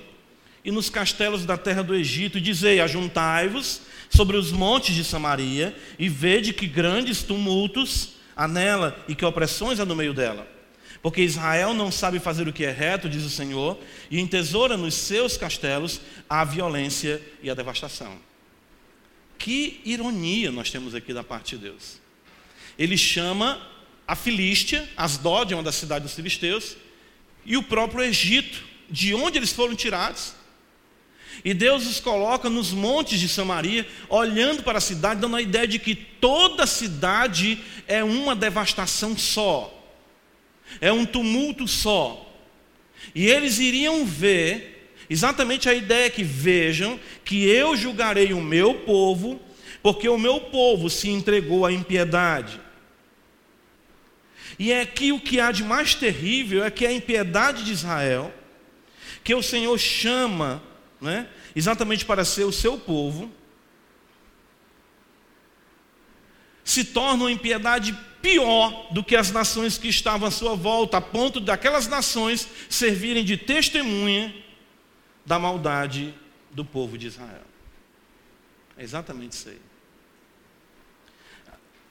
[0.68, 5.74] e nos castelos da terra do Egito, e dizei: Ajuntai-vos sobre os montes de Samaria,
[5.98, 10.46] e vede que grandes tumultos há nela e que opressões há no meio dela.
[11.02, 13.80] Porque Israel não sabe fazer o que é reto, diz o Senhor,
[14.12, 18.18] e entesoura nos seus castelos a violência e a devastação.
[19.38, 22.02] Que ironia nós temos aqui da parte de Deus.
[22.78, 23.66] Ele chama
[24.06, 26.76] a Filístia, Asdod, uma das cidades dos filisteus,
[27.46, 30.36] e o próprio Egito, de onde eles foram tirados,
[31.44, 35.68] e Deus os coloca nos montes de Samaria, olhando para a cidade, dando a ideia
[35.68, 39.74] de que toda a cidade é uma devastação só,
[40.82, 42.24] é um tumulto só.
[43.14, 49.40] E eles iriam ver, exatamente a ideia que vejam, que eu julgarei o meu povo,
[49.82, 52.60] porque o meu povo se entregou à impiedade.
[54.60, 58.34] E é aqui o que há de mais terrível é que a impiedade de Israel,
[59.24, 60.64] que o Senhor chama
[61.00, 63.32] né, exatamente para ser o seu povo,
[66.64, 71.02] se torna uma impiedade pior do que as nações que estavam à sua volta, a
[71.02, 74.36] ponto daquelas nações servirem de testemunha
[75.26, 76.14] da maldade
[76.52, 77.46] do povo de Israel.
[78.78, 79.62] É exatamente isso aí.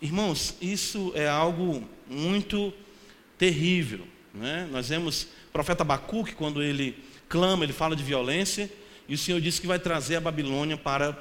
[0.01, 2.73] Irmãos, isso é algo muito
[3.39, 4.07] terrível.
[4.35, 4.69] Né?
[4.71, 8.71] Nós vemos o profeta Abacuque, quando ele clama, ele fala de violência,
[9.09, 11.17] e o Senhor disse que vai trazer a Babilônia para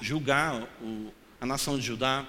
[0.00, 2.26] julgar o, a nação de Judá.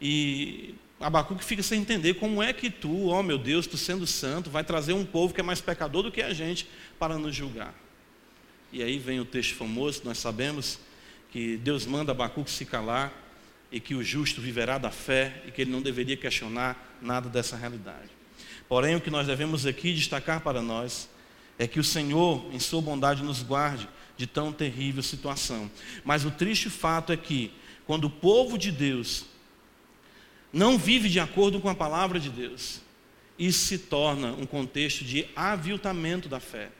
[0.00, 4.06] E Abacuque fica sem entender como é que tu, ó oh meu Deus, tu sendo
[4.06, 7.34] santo, vai trazer um povo que é mais pecador do que a gente para nos
[7.34, 7.74] julgar.
[8.72, 10.78] E aí vem o texto famoso, nós sabemos
[11.30, 13.12] que Deus manda Abacuque se calar
[13.70, 17.56] e que o justo viverá da fé e que ele não deveria questionar nada dessa
[17.56, 18.10] realidade.
[18.68, 21.08] Porém, o que nós devemos aqui destacar para nós
[21.60, 23.86] é que o Senhor, em Sua bondade, nos guarde
[24.16, 25.70] de tão terrível situação.
[26.02, 27.52] Mas o triste fato é que,
[27.86, 29.26] quando o povo de Deus
[30.50, 32.80] não vive de acordo com a palavra de Deus,
[33.38, 36.70] isso se torna um contexto de aviltamento da fé.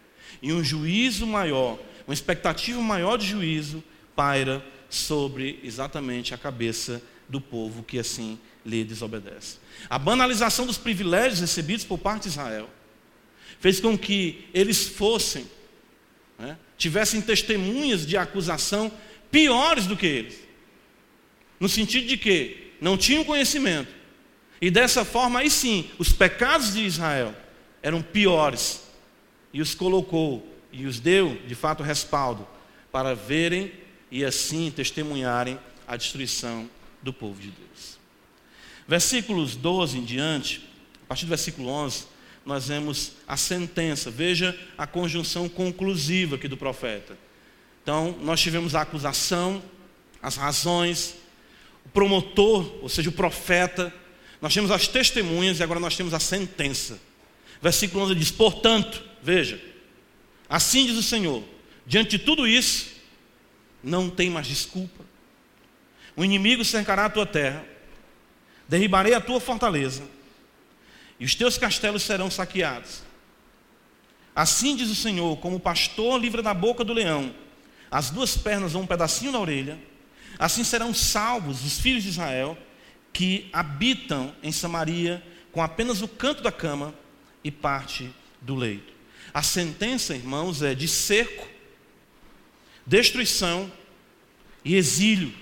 [0.41, 3.85] E um juízo maior, uma expectativa maior de juízo,
[4.17, 9.59] paira sobre exatamente a cabeça do povo que assim lhe desobedece.
[9.91, 12.71] A banalização dos privilégios recebidos por parte de Israel
[13.61, 15.47] fez com que eles fossem,
[16.39, 18.91] né, tivessem testemunhas de acusação
[19.31, 20.41] piores do que eles.
[21.61, 23.95] No sentido de que não tinham conhecimento.
[24.61, 27.35] E dessa forma, aí sim, os pecados de Israel
[27.83, 28.83] eram piores.
[29.53, 32.47] E os colocou e os deu, de fato, respaldo
[32.91, 33.73] para verem
[34.11, 36.69] e assim testemunharem a destruição
[37.03, 37.99] do povo de Deus.
[38.89, 40.63] Versículos 12 em diante,
[41.05, 42.07] a partir do versículo 11,
[42.45, 44.11] nós vemos a sentença.
[44.11, 47.17] Veja a conjunção conclusiva aqui do profeta.
[47.83, 49.63] Então, nós tivemos a acusação,
[50.23, 51.17] as razões,
[51.85, 53.93] o promotor, ou seja, o profeta,
[54.41, 56.99] nós temos as testemunhas e agora nós temos a sentença.
[57.61, 59.61] Versículo 11 diz: Portanto, veja,
[60.49, 61.43] assim diz o Senhor,
[61.87, 62.91] diante de tudo isso,
[63.83, 65.05] não tem mais desculpa.
[66.17, 67.65] O inimigo cercará a tua terra,
[68.69, 70.20] derribarei a tua fortaleza
[71.21, 73.03] e os teus castelos serão saqueados.
[74.35, 77.35] Assim diz o Senhor, como o pastor livra da boca do leão,
[77.91, 79.79] as duas pernas ou um pedacinho da orelha,
[80.39, 82.57] assim serão salvos os filhos de Israel
[83.13, 86.95] que habitam em Samaria com apenas o canto da cama
[87.45, 88.11] e parte
[88.41, 88.93] do leito.
[89.35, 91.47] A sentença, irmãos, é de cerco,
[92.87, 93.71] destruição
[94.65, 95.33] e exílio.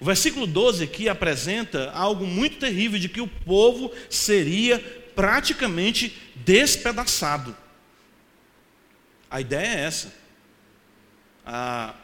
[0.00, 4.78] O versículo 12 aqui apresenta algo muito terrível de que o povo seria
[5.14, 7.56] praticamente despedaçado.
[9.30, 10.14] A ideia é essa.
[11.44, 11.94] A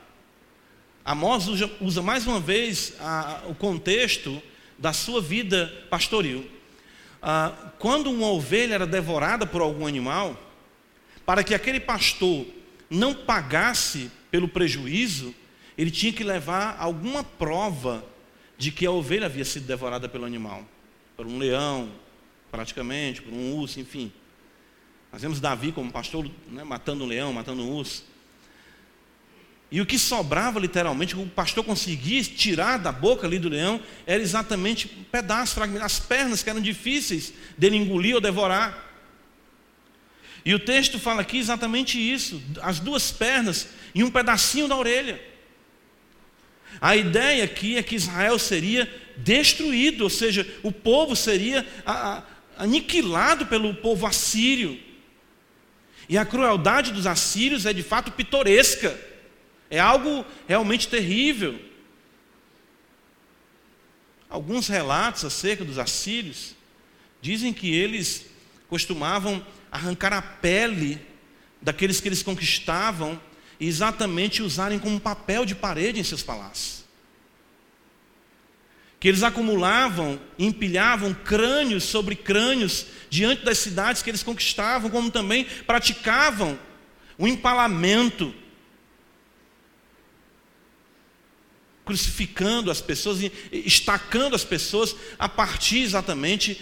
[1.05, 1.47] Amós
[1.81, 4.41] usa, mais uma vez a, o contexto
[4.79, 6.49] da sua vida pastoril.
[7.79, 10.41] quando uma ovelha era devorada por algum animal,
[11.27, 12.47] para que aquele pastor
[12.89, 15.35] não pagasse pelo prejuízo,
[15.77, 18.05] ele tinha que levar alguma prova
[18.59, 20.65] de que a ovelha havia sido devorada pelo animal,
[21.17, 21.91] por um leão,
[22.51, 24.13] praticamente, por um urso, enfim.
[25.13, 28.05] Nós vemos Davi como pastor né, matando um leão, matando um urso.
[29.71, 34.23] E o que sobrava literalmente, o pastor conseguia tirar da boca ali do leão, era
[34.23, 38.91] exatamente um pedaço, fragmento, as pernas que eram difíceis dele engolir ou devorar.
[40.45, 45.32] E o texto fala aqui exatamente isso: as duas pernas e um pedacinho da orelha.
[46.81, 51.67] A ideia aqui é que Israel seria destruído, ou seja, o povo seria
[52.57, 54.79] aniquilado pelo povo assírio.
[56.09, 58.99] E a crueldade dos assírios é de fato pitoresca.
[59.71, 61.59] É algo realmente terrível.
[64.29, 66.55] Alguns relatos acerca dos assírios
[67.21, 68.27] dizem que eles
[68.69, 71.01] costumavam arrancar a pele
[71.61, 73.21] daqueles que eles conquistavam
[73.67, 76.83] exatamente usarem como papel de parede em seus palácios.
[78.99, 85.45] Que eles acumulavam, empilhavam crânios sobre crânios diante das cidades que eles conquistavam, como também
[85.67, 86.59] praticavam
[87.19, 88.35] o empalamento
[91.85, 93.19] crucificando as pessoas,
[93.51, 96.61] estacando as pessoas a partir exatamente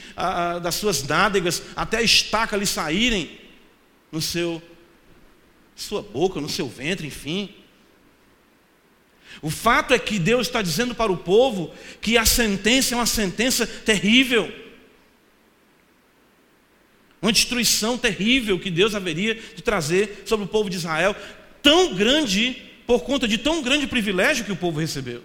[0.63, 3.39] das suas nádegas, até a estaca lhe saírem
[4.11, 4.63] no seu
[5.83, 7.55] sua boca, no seu ventre, enfim.
[9.43, 13.07] O fato é que Deus está dizendo para o povo que a sentença é uma
[13.07, 14.53] sentença terrível.
[17.23, 21.15] Uma destruição terrível que Deus haveria de trazer sobre o povo de Israel,
[21.63, 22.55] tão grande
[22.87, 25.23] por conta de tão grande privilégio que o povo recebeu.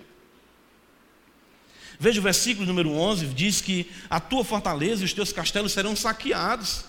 [2.00, 5.96] Veja o versículo número 11: diz que a tua fortaleza e os teus castelos serão
[5.96, 6.86] saqueados.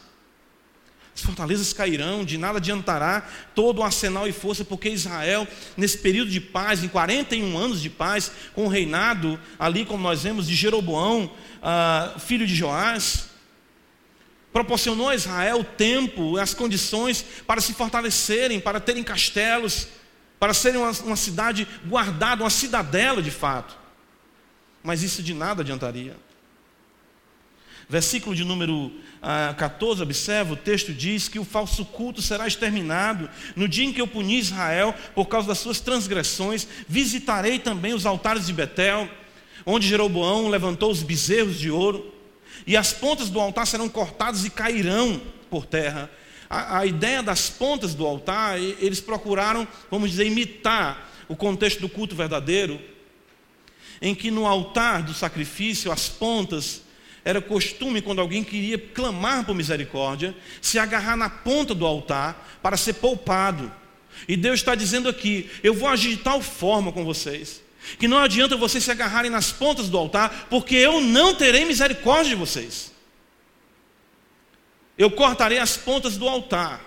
[1.16, 6.30] As fortalezas cairão, de nada adiantará todo o arsenal e força, porque Israel, nesse período
[6.30, 10.54] de paz, em 41 anos de paz, com o reinado ali, como nós vemos, de
[10.54, 13.30] Jeroboão, uh, filho de Joás,
[14.52, 19.88] proporcionou a Israel o tempo, as condições para se fortalecerem, para terem castelos,
[20.38, 23.74] para serem uma, uma cidade guardada, uma cidadela de fato.
[24.82, 26.14] Mas isso de nada adiantaria.
[27.88, 28.90] Versículo de número
[29.22, 33.30] ah, 14, observa, o texto diz que o falso culto será exterminado.
[33.54, 38.04] No dia em que eu puni Israel por causa das suas transgressões, visitarei também os
[38.04, 39.08] altares de Betel,
[39.64, 42.12] onde Jeroboão levantou os bezerros de ouro,
[42.66, 46.10] e as pontas do altar serão cortadas e cairão por terra,
[46.48, 51.88] a, a ideia das pontas do altar, eles procuraram, vamos dizer, imitar o contexto do
[51.88, 52.80] culto verdadeiro,
[54.00, 56.82] em que no altar do sacrifício, as pontas,
[57.26, 62.76] era costume, quando alguém queria clamar por misericórdia, se agarrar na ponta do altar para
[62.76, 63.70] ser poupado.
[64.28, 67.60] E Deus está dizendo aqui: eu vou agir de tal forma com vocês,
[67.98, 72.30] que não adianta vocês se agarrarem nas pontas do altar, porque eu não terei misericórdia
[72.30, 72.92] de vocês.
[74.96, 76.80] Eu cortarei as pontas do altar.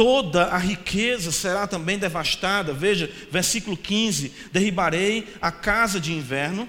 [0.00, 2.72] Toda a riqueza será também devastada.
[2.72, 6.66] Veja, versículo 15: Derribarei a casa de inverno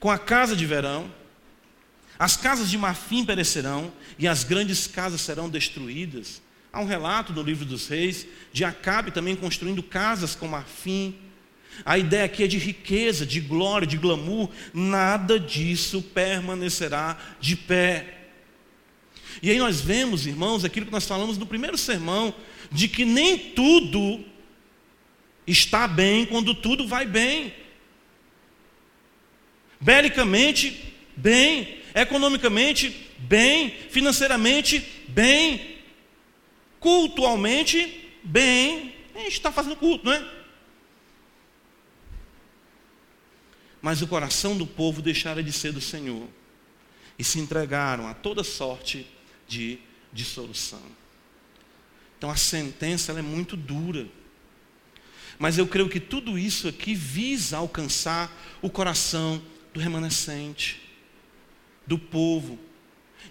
[0.00, 1.12] com a casa de verão,
[2.18, 6.40] as casas de marfim perecerão e as grandes casas serão destruídas.
[6.72, 11.14] Há um relato no livro dos reis de Acabe também construindo casas com marfim
[11.84, 14.48] a ideia aqui é de riqueza, de glória, de glamour.
[14.72, 18.15] Nada disso permanecerá de pé.
[19.42, 22.34] E aí nós vemos, irmãos, aquilo que nós falamos no primeiro sermão,
[22.70, 24.24] de que nem tudo
[25.46, 27.52] está bem quando tudo vai bem.
[29.80, 31.78] Belicamente, bem.
[31.94, 33.70] Economicamente, bem.
[33.90, 35.76] Financeiramente, bem.
[36.80, 38.94] Cultualmente, bem.
[39.14, 40.36] A gente está fazendo culto, não é?
[43.80, 46.26] Mas o coração do povo deixara de ser do Senhor
[47.18, 49.06] e se entregaram a toda sorte
[49.46, 49.78] de
[50.12, 50.82] dissolução.
[52.18, 54.06] Então a sentença é muito dura.
[55.38, 59.42] Mas eu creio que tudo isso aqui visa alcançar o coração
[59.74, 60.80] do remanescente,
[61.86, 62.58] do povo.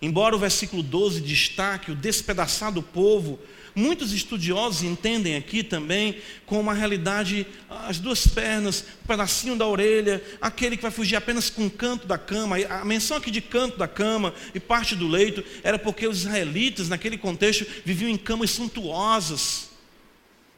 [0.01, 3.39] Embora o versículo 12 destaque o despedaçar do povo,
[3.76, 10.24] Muitos estudiosos entendem aqui também como uma realidade as duas pernas, um pedacinho da orelha,
[10.40, 12.56] aquele que vai fugir apenas com o canto da cama.
[12.70, 16.88] A menção aqui de canto da cama e parte do leito era porque os israelitas,
[16.88, 19.72] naquele contexto, viviam em camas suntuosas,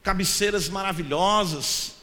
[0.04, 1.96] cabeceiras maravilhosas.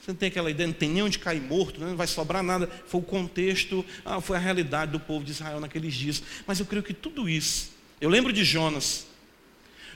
[0.00, 1.88] Você não tem aquela ideia, não tem nem onde cair morto, né?
[1.88, 2.70] não vai sobrar nada.
[2.86, 6.22] Foi o contexto, ah, foi a realidade do povo de Israel naqueles dias.
[6.46, 7.73] Mas eu creio que tudo isso.
[8.04, 9.06] Eu lembro de Jonas.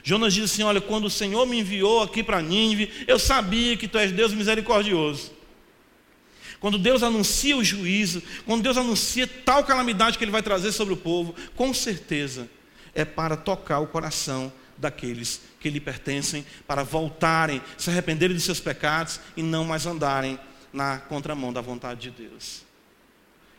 [0.01, 3.87] Jonas diz assim: Olha, quando o Senhor me enviou aqui para Nínive, eu sabia que
[3.87, 5.31] tu és Deus misericordioso.
[6.59, 10.95] Quando Deus anuncia o juízo, quando Deus anuncia tal calamidade que Ele vai trazer sobre
[10.95, 12.49] o povo, com certeza
[12.95, 18.59] é para tocar o coração daqueles que lhe pertencem, para voltarem, se arrependerem de seus
[18.59, 20.39] pecados e não mais andarem
[20.73, 22.63] na contramão da vontade de Deus.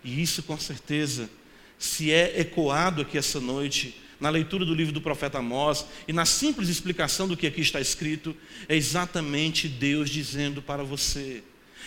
[0.03, 1.31] E isso, com certeza,
[1.79, 6.27] se é ecoado aqui essa noite, na leitura do livro do profeta Amós e na
[6.27, 8.37] simples explicação do que aqui está escrito,
[8.69, 11.43] é exatamente Deus dizendo para você,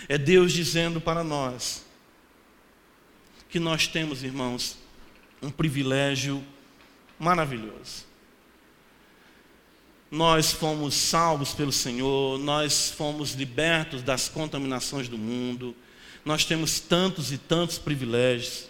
[0.10, 1.86] é Deus dizendo para nós,
[3.50, 4.78] que nós temos, irmãos,
[5.40, 6.44] um privilégio
[7.20, 8.06] maravilhoso.
[10.10, 15.76] Nós fomos salvos pelo Senhor, nós fomos libertos das contaminações do mundo,
[16.26, 18.68] nós temos tantos e tantos privilégios,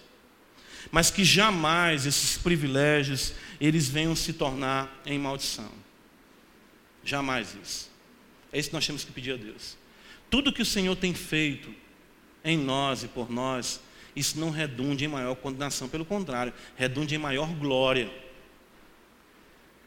[0.91, 3.33] mas que jamais esses privilégios
[3.67, 5.71] eles venham se tornar em maldição.
[7.03, 7.91] Jamais isso.
[8.51, 9.77] É isso que nós temos que pedir a Deus.
[10.29, 11.73] Tudo que o Senhor tem feito
[12.43, 13.81] em nós e por nós,
[14.15, 18.11] isso não redunde em maior condenação, pelo contrário, redunde em maior glória.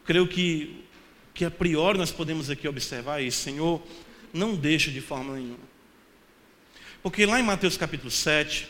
[0.05, 0.87] Creio que
[1.37, 3.87] que a priori nós podemos aqui observar isso, Senhor,
[4.33, 5.59] não deixa de forma nenhuma.
[7.03, 8.67] Porque lá em Mateus capítulo 7,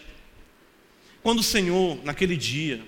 [1.23, 2.85] quando o Senhor, naquele dia,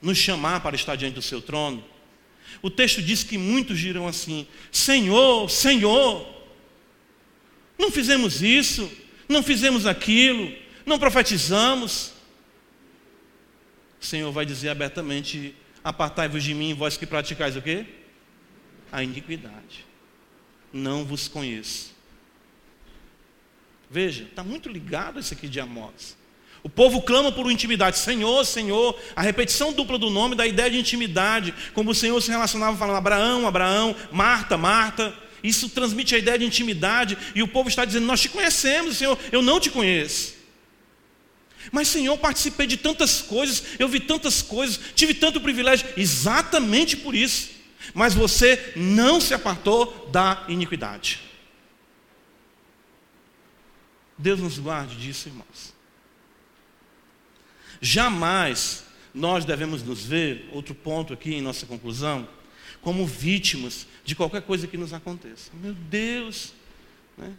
[0.00, 1.84] nos chamar para estar diante do seu trono,
[2.62, 6.26] o texto diz que muitos dirão assim: Senhor, Senhor,
[7.78, 8.90] não fizemos isso,
[9.28, 10.52] não fizemos aquilo,
[10.84, 12.12] não profetizamos.
[14.00, 17.86] O Senhor vai dizer abertamente: Apartai-vos de mim, vós que praticais o quê?
[18.92, 19.86] a iniquidade.
[20.72, 21.94] Não vos conheço.
[23.88, 26.16] Veja, está muito ligado isso aqui de Amós.
[26.62, 30.78] O povo clama por intimidade, Senhor, Senhor, a repetição dupla do nome da ideia de
[30.78, 35.14] intimidade, como o Senhor se relacionava falando Abraão, Abraão, Marta, Marta.
[35.42, 39.18] Isso transmite a ideia de intimidade, e o povo está dizendo: Nós te conhecemos, Senhor,
[39.32, 40.34] eu não te conheço.
[41.72, 47.14] Mas, Senhor, participei de tantas coisas, eu vi tantas coisas, tive tanto privilégio, exatamente por
[47.14, 47.60] isso
[47.94, 51.20] mas você não se apartou da iniquidade.
[54.16, 55.74] Deus nos guarde disso, irmãos.
[57.80, 62.28] Jamais nós devemos nos ver, outro ponto aqui em nossa conclusão,
[62.80, 65.50] como vítimas de qualquer coisa que nos aconteça.
[65.54, 66.52] Meu Deus,
[67.16, 67.34] né?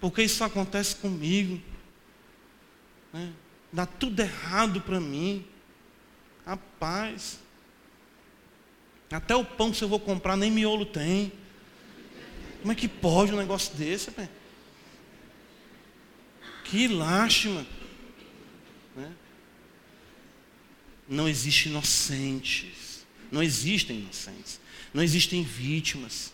[0.00, 1.60] porque isso acontece comigo?
[3.12, 3.32] Né?
[3.72, 5.44] Dá tudo errado para mim.
[6.44, 7.40] Rapaz,
[9.10, 11.32] até o pão que eu vou comprar nem miolo tem.
[12.60, 14.10] Como é que pode um negócio desse?
[16.64, 17.66] Que lástima.
[18.96, 19.12] Né?
[21.08, 23.06] Não existem inocentes.
[23.30, 24.60] Não existem inocentes.
[24.92, 26.32] Não existem vítimas.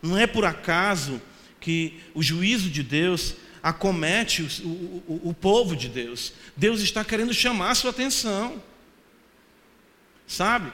[0.00, 1.20] Não é por acaso
[1.60, 6.32] que o juízo de Deus acomete o, o, o, povo de Deus.
[6.56, 8.60] Deus está querendo chamar a sua atenção.
[10.26, 10.72] Sabe?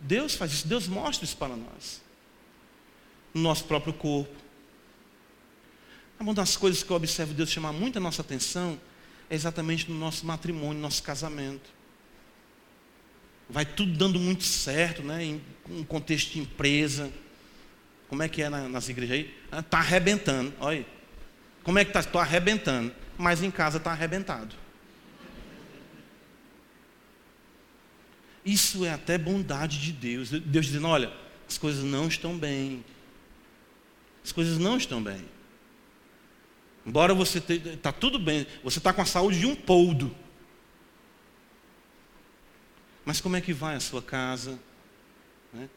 [0.00, 2.00] Deus faz isso, Deus mostra isso para nós.
[3.32, 4.34] No nosso próprio corpo.
[6.18, 8.78] Uma das coisas que eu observo Deus chamar muito a nossa atenção
[9.30, 11.70] é exatamente no nosso matrimônio, no nosso casamento.
[13.48, 15.24] Vai tudo dando muito certo, né?
[15.24, 17.10] Em um contexto de empresa.
[18.08, 19.34] Como é que é nas igrejas aí?
[19.52, 20.52] Ah, arrebentando.
[20.58, 20.86] Olha aí.
[21.62, 22.00] Como é que está?
[22.00, 22.92] Estou arrebentando.
[23.16, 24.56] Mas em casa está arrebentado.
[28.44, 30.30] Isso é até bondade de Deus.
[30.30, 31.12] Deus dizendo: olha,
[31.48, 32.84] as coisas não estão bem.
[34.24, 35.24] As coisas não estão bem.
[36.84, 40.14] Embora você está tudo bem, você está com a saúde de um poldo.
[43.04, 44.58] Mas como é que vai a sua casa?
[45.52, 45.68] Né?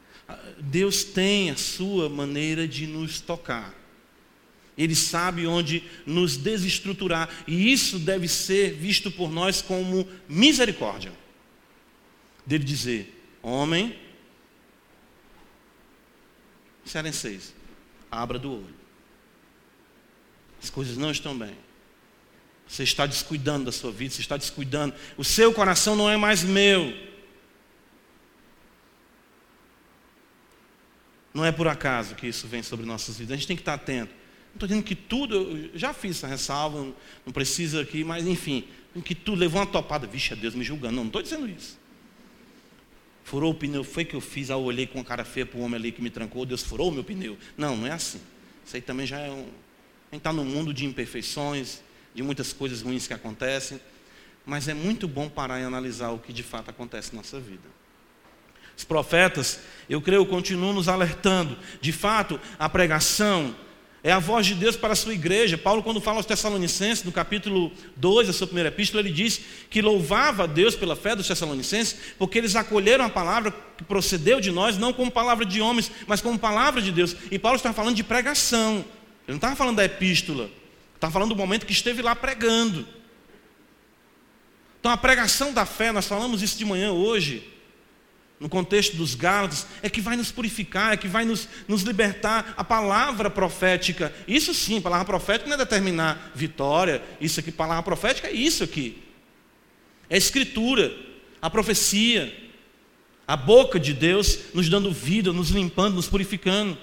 [0.58, 3.74] Deus tem a sua maneira de nos tocar.
[4.76, 7.28] Ele sabe onde nos desestruturar.
[7.46, 11.12] E isso deve ser visto por nós como misericórdia
[12.46, 13.96] dele dizer: Homem,
[17.12, 17.54] seis,
[18.10, 18.83] abra do olho.
[20.64, 21.54] As coisas não estão bem.
[22.66, 24.94] Você está descuidando da sua vida, você está descuidando.
[25.14, 26.96] O seu coração não é mais meu.
[31.34, 33.34] Não é por acaso que isso vem sobre nossas vidas.
[33.34, 34.10] A gente tem que estar atento.
[34.10, 36.94] Não estou dizendo que tudo, eu já fiz essa ressalva,
[37.26, 38.64] não precisa aqui, mas enfim,
[39.04, 40.06] que tudo levou uma topada.
[40.06, 40.94] Vixe, é Deus me julgando.
[40.94, 41.78] Não, não estou dizendo isso.
[43.22, 45.58] Furou o pneu, foi que eu fiz, aí eu olhei com a cara feia para
[45.58, 47.36] o homem ali que me trancou, Deus furou o meu pneu.
[47.54, 48.20] Não, não é assim.
[48.64, 49.46] Isso aí também já é um.
[50.14, 51.80] A gente está num mundo de imperfeições,
[52.14, 53.80] de muitas coisas ruins que acontecem.
[54.46, 57.68] Mas é muito bom parar e analisar o que de fato acontece na nossa vida.
[58.76, 59.58] Os profetas,
[59.90, 61.58] eu creio, continuam nos alertando.
[61.80, 63.56] De fato, a pregação
[64.04, 65.58] é a voz de Deus para a sua igreja.
[65.58, 69.82] Paulo, quando fala aos Tessalonicenses, no capítulo 2 da sua primeira epístola, ele diz que
[69.82, 74.52] louvava a Deus pela fé dos Tessalonicenses, porque eles acolheram a palavra que procedeu de
[74.52, 77.16] nós, não como palavra de homens, mas como palavra de Deus.
[77.32, 78.84] E Paulo está falando de pregação.
[79.26, 80.50] Ele não estava falando da epístola,
[80.94, 82.86] estava falando do momento que esteve lá pregando.
[84.78, 87.54] Então, a pregação da fé, nós falamos isso de manhã hoje
[88.38, 92.52] no contexto dos Gálatas, é que vai nos purificar, é que vai nos, nos libertar.
[92.56, 98.28] A palavra profética, isso sim, palavra profética não é determinar vitória, isso aqui, palavra profética
[98.28, 99.02] é isso aqui.
[100.10, 100.94] É a escritura,
[101.40, 102.50] a profecia,
[103.26, 106.76] a boca de Deus nos dando vida, nos limpando, nos purificando.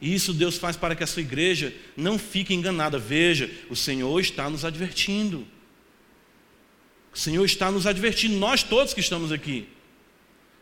[0.00, 2.98] E isso Deus faz para que a sua igreja não fique enganada.
[2.98, 5.46] Veja, o Senhor está nos advertindo.
[7.12, 9.68] O Senhor está nos advertindo, nós todos que estamos aqui.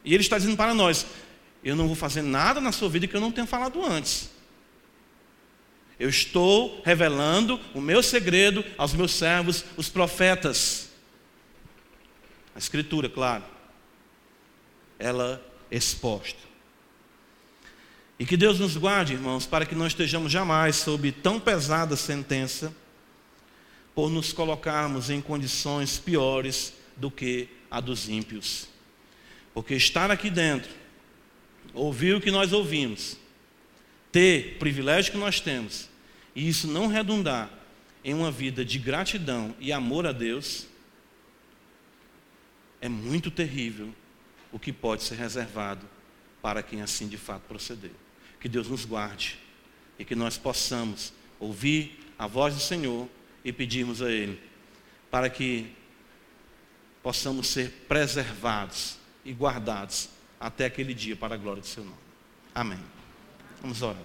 [0.05, 1.07] E Ele está dizendo para nós:
[1.63, 4.31] eu não vou fazer nada na sua vida que eu não tenha falado antes.
[5.99, 10.91] Eu estou revelando o meu segredo aos meus servos, os profetas.
[12.55, 13.45] A Escritura, claro,
[14.99, 16.48] ela exposta.
[18.19, 22.75] E que Deus nos guarde, irmãos, para que não estejamos jamais sob tão pesada sentença
[23.95, 28.69] por nos colocarmos em condições piores do que a dos ímpios.
[29.55, 30.71] Porque estar aqui dentro,
[31.73, 33.17] ouvir o que nós ouvimos,
[34.11, 35.89] ter o privilégio que nós temos,
[36.35, 37.51] e isso não redundar
[38.05, 40.67] em uma vida de gratidão e amor a Deus,
[42.81, 43.95] é muito terrível
[44.53, 45.87] o que pode ser reservado
[46.41, 47.91] para quem assim de fato proceder.
[48.41, 49.39] Que Deus nos guarde
[49.99, 53.09] e que nós possamos ouvir a voz do Senhor
[53.45, 54.41] e pedirmos a Ele
[55.11, 55.73] para que
[57.03, 61.97] possamos ser preservados e guardados até aquele dia para a glória do seu nome.
[62.55, 62.79] Amém.
[63.61, 64.03] Vamos orar.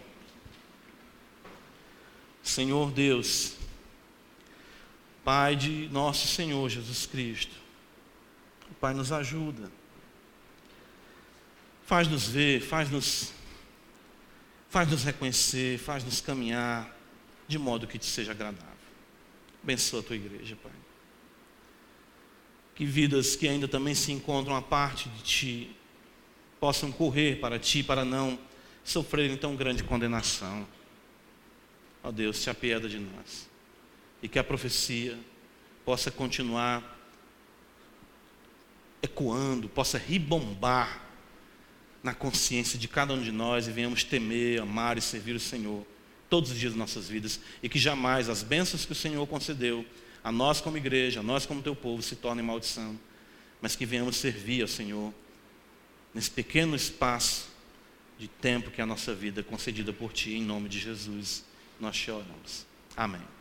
[2.41, 3.55] Senhor Deus,
[5.23, 7.55] Pai de nosso Senhor Jesus Cristo,
[8.81, 9.71] Pai, nos ajuda.
[11.85, 13.31] Faz-nos ver, faz-nos
[14.73, 16.93] faz-nos reconhecer, faz-nos caminhar
[17.47, 18.67] de modo que te seja agradável.
[19.63, 20.73] Abençoa a tua igreja, Pai
[22.75, 25.75] que vidas que ainda também se encontram à parte de Ti
[26.59, 28.39] possam correr para Ti para não
[28.83, 30.67] sofrerem tão grande condenação.
[32.03, 33.49] Ó Deus, se apieda de nós.
[34.21, 35.17] E que a profecia
[35.85, 36.97] possa continuar
[39.01, 41.02] ecoando, possa ribombar
[42.03, 45.87] na consciência de cada um de nós e venhamos temer, amar e servir o Senhor
[46.29, 49.85] todos os dias de nossas vidas e que jamais as bênçãos que o Senhor concedeu
[50.23, 52.99] a nós como igreja, a nós como teu povo, se torne maldição,
[53.61, 55.13] mas que venhamos servir ao Senhor
[56.13, 57.47] nesse pequeno espaço
[58.17, 61.43] de tempo que é a nossa vida concedida por Ti, em nome de Jesus,
[61.79, 62.65] nós te oramos.
[62.95, 63.32] Amém.